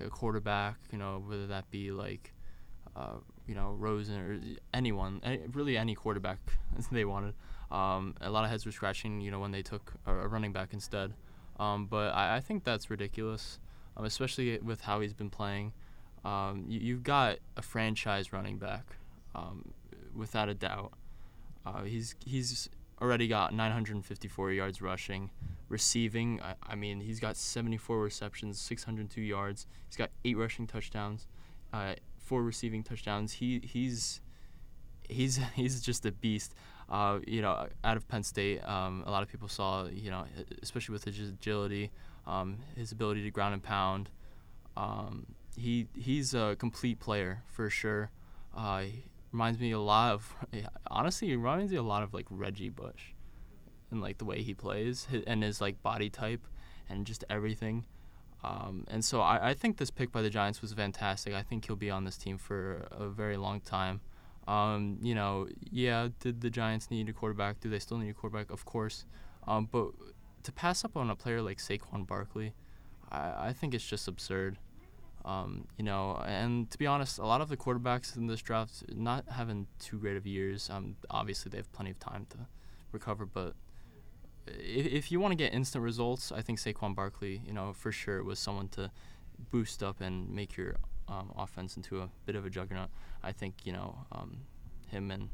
[0.03, 0.77] a quarterback.
[0.91, 2.33] You know whether that be like
[2.95, 4.39] uh, you know Rosen or
[4.73, 6.39] anyone, any, really any quarterback
[6.91, 7.33] they wanted.
[7.71, 9.19] Um, a lot of heads were scratching.
[9.19, 11.13] You know when they took a, running back instead.
[11.59, 13.59] Um, but I, I think that's ridiculous,
[13.97, 15.73] um, especially with how he's been playing.
[16.25, 18.85] Um, you, you've got a franchise running back,
[19.35, 19.73] um,
[20.15, 20.93] without a doubt.
[21.65, 22.69] Uh, he's he's
[23.01, 25.29] already got 954 yards rushing,
[25.69, 26.41] receiving.
[26.41, 29.67] I, I mean, he's got 74 receptions, 602 yards.
[29.87, 31.27] He's got eight rushing touchdowns,
[31.73, 33.33] uh, four receiving touchdowns.
[33.33, 34.21] He he's
[35.07, 36.55] he's he's just a beast.
[36.89, 40.25] Uh, you know, out of Penn State, um, a lot of people saw, you know,
[40.61, 41.91] especially with his agility,
[42.26, 44.09] um, his ability to ground and pound.
[44.76, 48.11] Um, he he's a complete player for sure.
[48.55, 50.36] Uh, he reminds me a lot of,
[50.88, 53.13] honestly, he reminds me a lot of like Reggie Bush,
[53.91, 56.47] and like the way he plays and his like body type,
[56.89, 57.86] and just everything.
[58.43, 61.34] Um, and so I, I think this pick by the Giants was fantastic.
[61.34, 64.01] I think he'll be on this team for a very long time.
[64.47, 67.61] Um, you know, yeah, did the Giants need a quarterback?
[67.61, 68.51] Do they still need a quarterback?
[68.51, 69.05] Of course.
[69.47, 69.91] Um, but
[70.43, 72.53] to pass up on a player like Saquon Barkley,
[73.11, 74.57] I, I think it's just absurd.
[75.25, 78.83] Um, you know, and to be honest, a lot of the quarterbacks in this draft
[78.93, 80.69] not having too great of years.
[80.69, 82.39] Um, obviously they have plenty of time to
[82.91, 83.53] recover, but
[84.47, 87.91] if, if you want to get instant results, I think Saquon Barkley, you know, for
[87.91, 88.91] sure was someone to
[89.51, 90.75] boost up and make your
[91.07, 92.89] um, offense into a bit of a juggernaut.
[93.23, 94.41] I think you know um,
[94.87, 95.29] him and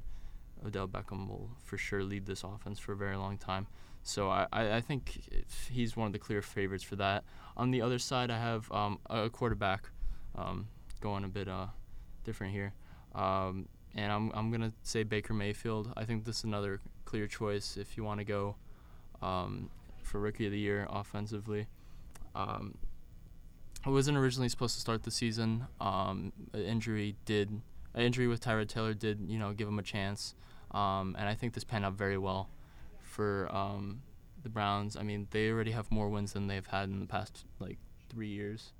[0.66, 3.68] Odell Beckham will for sure lead this offense for a very long time.
[4.04, 5.22] So I, I think
[5.70, 7.24] he's one of the clear favorites for that.
[7.58, 9.89] On the other side, I have um, a quarterback
[10.36, 10.68] um,
[11.02, 11.68] going a bit uh,
[12.24, 12.74] different here.
[13.14, 15.93] Um, and I'm, I'm going to say Baker Mayfield.
[15.95, 18.56] I think this is another clear choice if you want to go
[19.22, 19.70] um,
[20.04, 21.68] for Rookie of the Year offensively.
[22.34, 22.78] Um,
[23.86, 25.68] I wasn't originally supposed to start the season.
[25.80, 27.62] Um, an injury did,
[27.95, 30.36] injury with Tyrod Taylor did, you know, give him a chance.
[30.72, 32.50] And I think this panned out very well
[33.20, 34.01] for um,
[34.43, 34.95] the Browns.
[34.95, 37.78] I mean, they already have more wins than they've had in the past like
[38.09, 38.72] three years.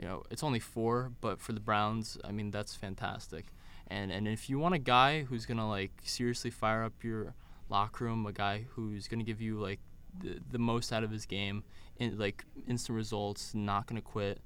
[0.00, 3.44] You know, it's only four, but for the Browns, I mean, that's fantastic.
[3.88, 7.34] And and if you want a guy who's gonna like seriously fire up your
[7.68, 9.80] locker room, a guy who's gonna give you like
[10.22, 11.62] the, the most out of his game,
[11.98, 14.40] in like instant results, not gonna quit.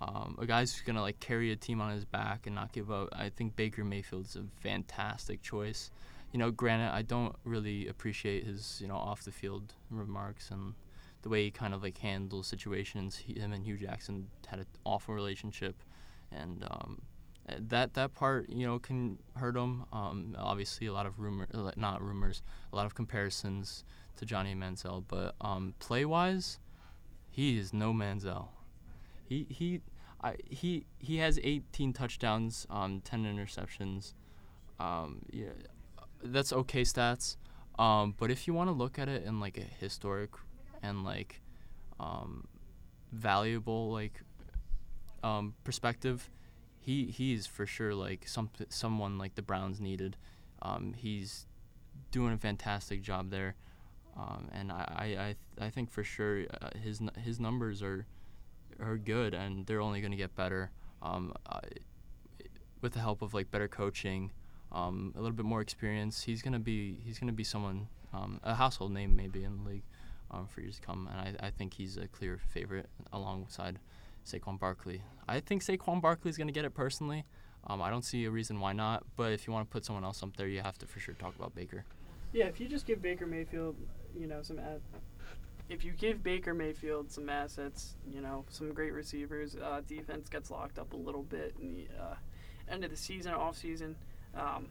[0.00, 2.90] Um, a guy who's gonna like carry a team on his back and not give
[2.90, 3.10] up.
[3.12, 5.90] I think Baker Mayfield's a fantastic choice.
[6.32, 10.74] You know, granted, I don't really appreciate his you know off the field remarks and
[11.22, 13.16] the way he kind of like handles situations.
[13.16, 15.82] He, him and Hue Jackson had an awful relationship,
[16.30, 17.02] and um,
[17.58, 19.84] that that part you know can hurt him.
[19.92, 23.84] Um, obviously, a lot of rumor, uh, not rumors, a lot of comparisons
[24.16, 26.58] to Johnny Manziel, but um, play wise,
[27.30, 28.48] he is no Manziel.
[29.24, 29.80] He he.
[30.20, 34.14] I, he he has 18 touchdowns, um, 10 interceptions.
[34.80, 35.50] Um, yeah,
[36.22, 37.36] that's okay stats.
[37.78, 40.30] Um, but if you want to look at it in like a historic
[40.82, 41.40] and like
[42.00, 42.48] um,
[43.12, 44.20] valuable like
[45.22, 46.30] um, perspective,
[46.80, 50.16] he he's for sure like some someone like the Browns needed.
[50.62, 51.46] Um, he's
[52.10, 53.54] doing a fantastic job there,
[54.16, 58.06] um, and I I, I, th- I think for sure uh, his his numbers are
[58.80, 60.70] are good and they're only going to get better
[61.02, 61.32] um,
[62.80, 64.30] with the help of like better coaching,
[64.72, 66.22] um, a little bit more experience.
[66.22, 69.82] He's gonna be he's gonna be someone um, a household name maybe in the league
[70.30, 73.78] um, for years to come, and I, I think he's a clear favorite alongside
[74.24, 75.02] Saquon Barkley.
[75.28, 77.24] I think Saquon Barkley is to get it personally.
[77.66, 80.04] Um, I don't see a reason why not, but if you want to put someone
[80.04, 81.84] else up there, you have to for sure talk about Baker.
[82.32, 83.76] Yeah, if you just give Baker Mayfield,
[84.18, 84.80] you know, some ad-
[85.68, 90.50] if you give Baker Mayfield some assets, you know, some great receivers, uh, defense gets
[90.50, 92.14] locked up a little bit in the uh,
[92.70, 93.96] end of the season, off season.
[94.38, 94.66] Um,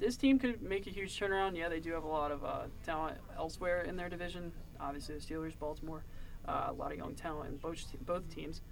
[0.00, 1.56] this team could make a huge turnaround.
[1.56, 4.52] Yeah, they do have a lot of uh, talent elsewhere in their division.
[4.80, 6.04] Obviously, the Steelers, Baltimore,
[6.46, 8.62] uh, a lot of young talent in both both teams.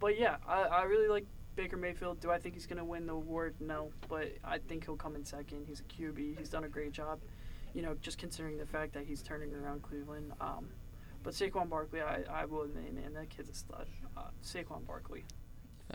[0.00, 1.26] But yeah, I, I really like
[1.56, 2.20] Baker Mayfield.
[2.20, 3.56] Do I think he's going to win the award?
[3.60, 5.66] No, but I think he'll come in second.
[5.66, 6.38] He's a QB.
[6.38, 7.18] He's done a great job.
[7.74, 10.32] You know, just considering the fact that he's turning around Cleveland.
[10.40, 10.68] Um,
[11.22, 13.86] but Saquon Barkley, I, I will admit, man, that kid's a stud.
[14.16, 15.24] Uh, Saquon Barkley.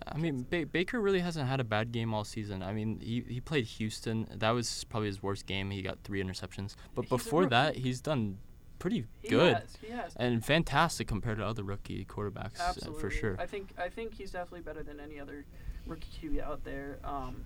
[0.08, 2.64] I mean, ba- Baker really hasn't had a bad game all season.
[2.64, 4.28] I mean, he, he played Houston.
[4.36, 5.70] That was probably his worst game.
[5.72, 6.76] He got three interceptions.
[6.96, 8.38] But He's before that, he's done
[8.80, 10.14] pretty He good has, he has.
[10.18, 13.02] and fantastic compared to other rookie quarterbacks uh, Absolutely.
[13.02, 13.36] for sure.
[13.40, 15.46] I think I think he's definitely better than any other
[15.88, 16.98] rookie QB out there.
[17.06, 17.46] Um,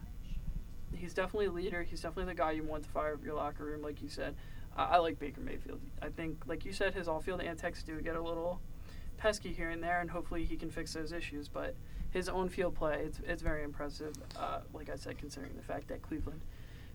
[0.95, 1.83] he's definitely a leader.
[1.83, 4.35] He's definitely the guy you want to fire up your locker room, like you said.
[4.75, 5.81] I, I like Baker Mayfield.
[6.01, 8.61] I think, like you said, his off-field antics do get a little
[9.17, 11.47] pesky here and there, and hopefully he can fix those issues.
[11.47, 11.75] But
[12.12, 14.14] his own field play, it's it's very impressive.
[14.38, 16.41] Uh, like I said, considering the fact that Cleveland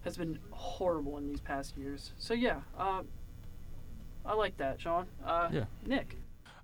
[0.04, 2.12] has been horrible in these past years.
[2.18, 3.02] So yeah, uh,
[4.24, 5.06] I like that, Sean.
[5.24, 5.64] Uh, Yeah.
[5.86, 6.16] Nick.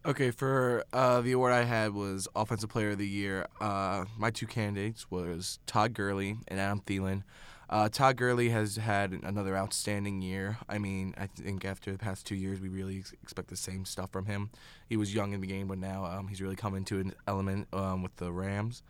[0.06, 3.46] Okay, for uh, the award I had was Offensive Player of the Year.
[3.60, 7.24] Uh, my two candidates was Todd Gurley and Adam Thielen.
[7.70, 10.56] Uh, Todd Gurley has had another outstanding year.
[10.68, 13.84] I mean, I think after the past two years, we really ex- expect the same
[13.84, 14.50] stuff from him.
[14.88, 17.68] He was young in the game, but now um, he's really come into an element
[17.74, 18.82] um, with the Rams,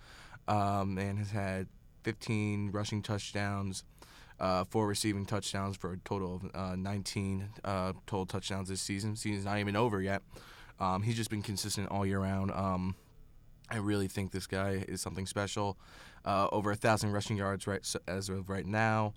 [0.47, 1.67] um, and has had
[2.05, 3.83] 15 rushing touchdowns,
[4.39, 9.17] uh, four receiving touchdowns for a total of uh, 19 uh, total touchdowns this season.
[9.17, 10.23] Season's not even over yet.
[10.79, 12.53] Um, he's just been consistent all year round.
[13.71, 15.77] I really think this guy is something special.
[16.25, 19.15] Uh, over a thousand rushing yards right as of right now,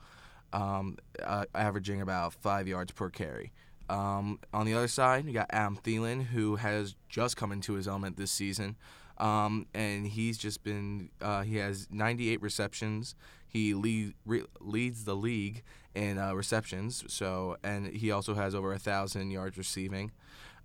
[0.53, 3.51] um, uh, averaging about five yards per carry.
[3.89, 7.87] Um, on the other side, you got Adam Thielen, who has just come into his
[7.87, 8.77] element this season,
[9.17, 13.15] um, and he's just been uh, he has 98 receptions.
[13.47, 17.03] He lead, re- leads the league in uh, receptions.
[17.07, 20.11] So, and he also has over a thousand yards receiving.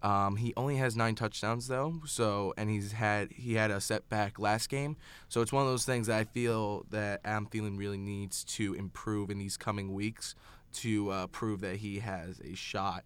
[0.07, 4.39] Um, he only has nine touchdowns though, so and he's had he had a setback
[4.39, 4.97] last game,
[5.29, 8.75] so it's one of those things that I feel that Adam Thielen really needs to
[8.75, 10.37] improve in these coming weeks
[10.75, 13.03] to uh, prove that he has a shot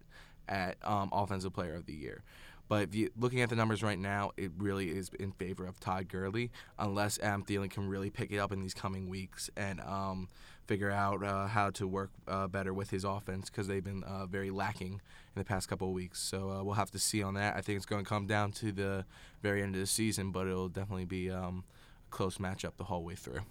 [0.47, 2.21] at um, Offensive Player of the Year.
[2.67, 6.07] But you, looking at the numbers right now, it really is in favor of Todd
[6.07, 10.29] Gurley, unless Adam Thielen can really pick it up in these coming weeks and um,
[10.67, 14.27] figure out uh, how to work uh, better with his offense because they've been uh,
[14.27, 15.01] very lacking
[15.35, 16.19] in the past couple of weeks.
[16.19, 17.55] So uh, we'll have to see on that.
[17.55, 19.05] I think it's going to come down to the
[19.41, 21.63] very end of the season, but it'll definitely be um,
[22.07, 23.41] a close matchup the whole way through.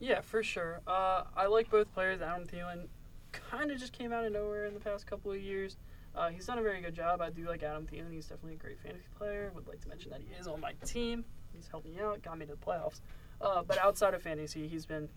[0.00, 0.80] Yeah, for sure.
[0.86, 2.22] Uh, I like both players.
[2.22, 2.86] Adam Thielen
[3.32, 5.76] kind of just came out of nowhere in the past couple of years.
[6.14, 7.20] Uh, he's done a very good job.
[7.20, 8.12] I do like Adam Thielen.
[8.12, 9.50] He's definitely a great fantasy player.
[9.54, 11.24] Would like to mention that he is on my team.
[11.52, 13.00] He's helped me out, got me to the playoffs.
[13.40, 15.08] Uh, but outside of fantasy, he's been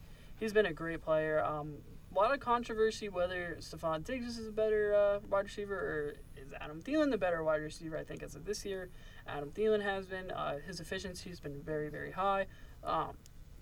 [0.41, 1.41] he's been a great player.
[1.41, 1.75] Um,
[2.13, 6.51] a lot of controversy whether Stefon Diggs is a better uh, wide receiver or is
[6.59, 7.97] Adam Thielen the better wide receiver.
[7.97, 8.89] I think as of this year,
[9.25, 10.29] Adam Thielen has been.
[10.31, 12.47] Uh, his efficiency has been very very high.
[12.83, 13.15] Um,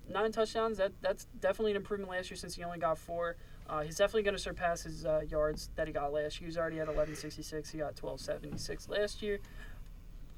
[0.09, 0.79] nine touchdowns.
[0.79, 3.35] That that's definitely an improvement last year since he only got four.
[3.69, 6.47] Uh, he's definitely going to surpass his uh, yards that he got last year.
[6.47, 7.69] He's already at 1166.
[7.69, 9.39] He got 1276 last year.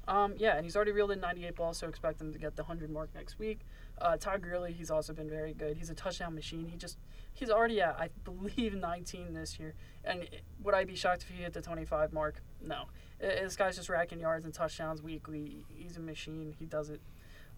[0.06, 2.62] Um, yeah, and he's already reeled in 98 balls, so expect him to get the
[2.62, 3.60] 100 mark next week.
[4.00, 5.76] Uh, Todd Gurley, he's also been very good.
[5.76, 6.66] He's a touchdown machine.
[6.66, 6.98] He just
[7.32, 9.74] he's already at I believe 19 this year.
[10.04, 10.28] And
[10.62, 12.42] would I be shocked if he hit the 25 mark?
[12.60, 12.84] No.
[13.20, 15.64] This guy's just racking yards and touchdowns weekly.
[15.72, 16.54] He's a machine.
[16.58, 17.00] He does it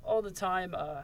[0.05, 0.75] all the time.
[0.77, 1.03] Uh,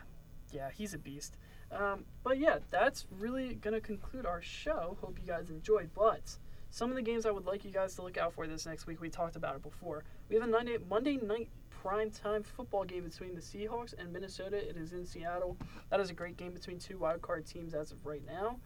[0.53, 1.37] yeah, he's a beast.
[1.73, 4.97] Um, but yeah, that's really to conclude our show.
[5.01, 5.91] Hope you guys enjoyed.
[5.95, 6.37] But
[6.71, 8.87] some of the games I would like you guys to look out for this next
[8.87, 10.05] week, we talked about it before.
[10.29, 11.49] We have a Monday night
[11.83, 14.57] prime time football game between the Seahawks and Minnesota.
[14.57, 15.57] It is in Seattle.
[15.91, 18.57] That is a great game between two wild card teams as of right now.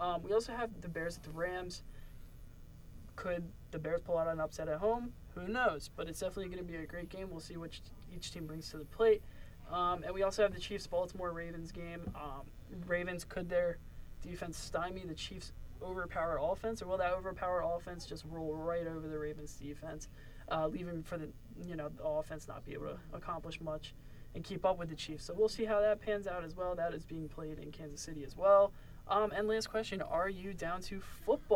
[0.00, 1.82] Um, we also have the Bears at the Rams.
[3.14, 5.12] Could the Bears pull out an upset at home?
[5.34, 5.90] Who knows?
[5.94, 7.28] But it's definitely going to be a great game.
[7.30, 7.82] We'll see which
[8.14, 9.22] each team brings to the plate.
[9.70, 12.10] Um, and we also have the Chiefs Baltimore Ravens game.
[12.14, 12.42] Um,
[12.86, 13.78] Ravens could their
[14.22, 15.52] defense stymie the Chiefs
[15.82, 20.08] overpowered offense, or will that overpowered offense just roll right over the Ravens defense,
[20.50, 21.28] uh, leaving for the
[21.64, 23.94] you know the offense not be able to accomplish much
[24.34, 25.24] and keep up with the Chiefs?
[25.24, 26.74] So we'll see how that pans out as well.
[26.74, 28.72] That is being played in Kansas City as well.
[29.08, 31.55] Um, and last question: Are you down to football?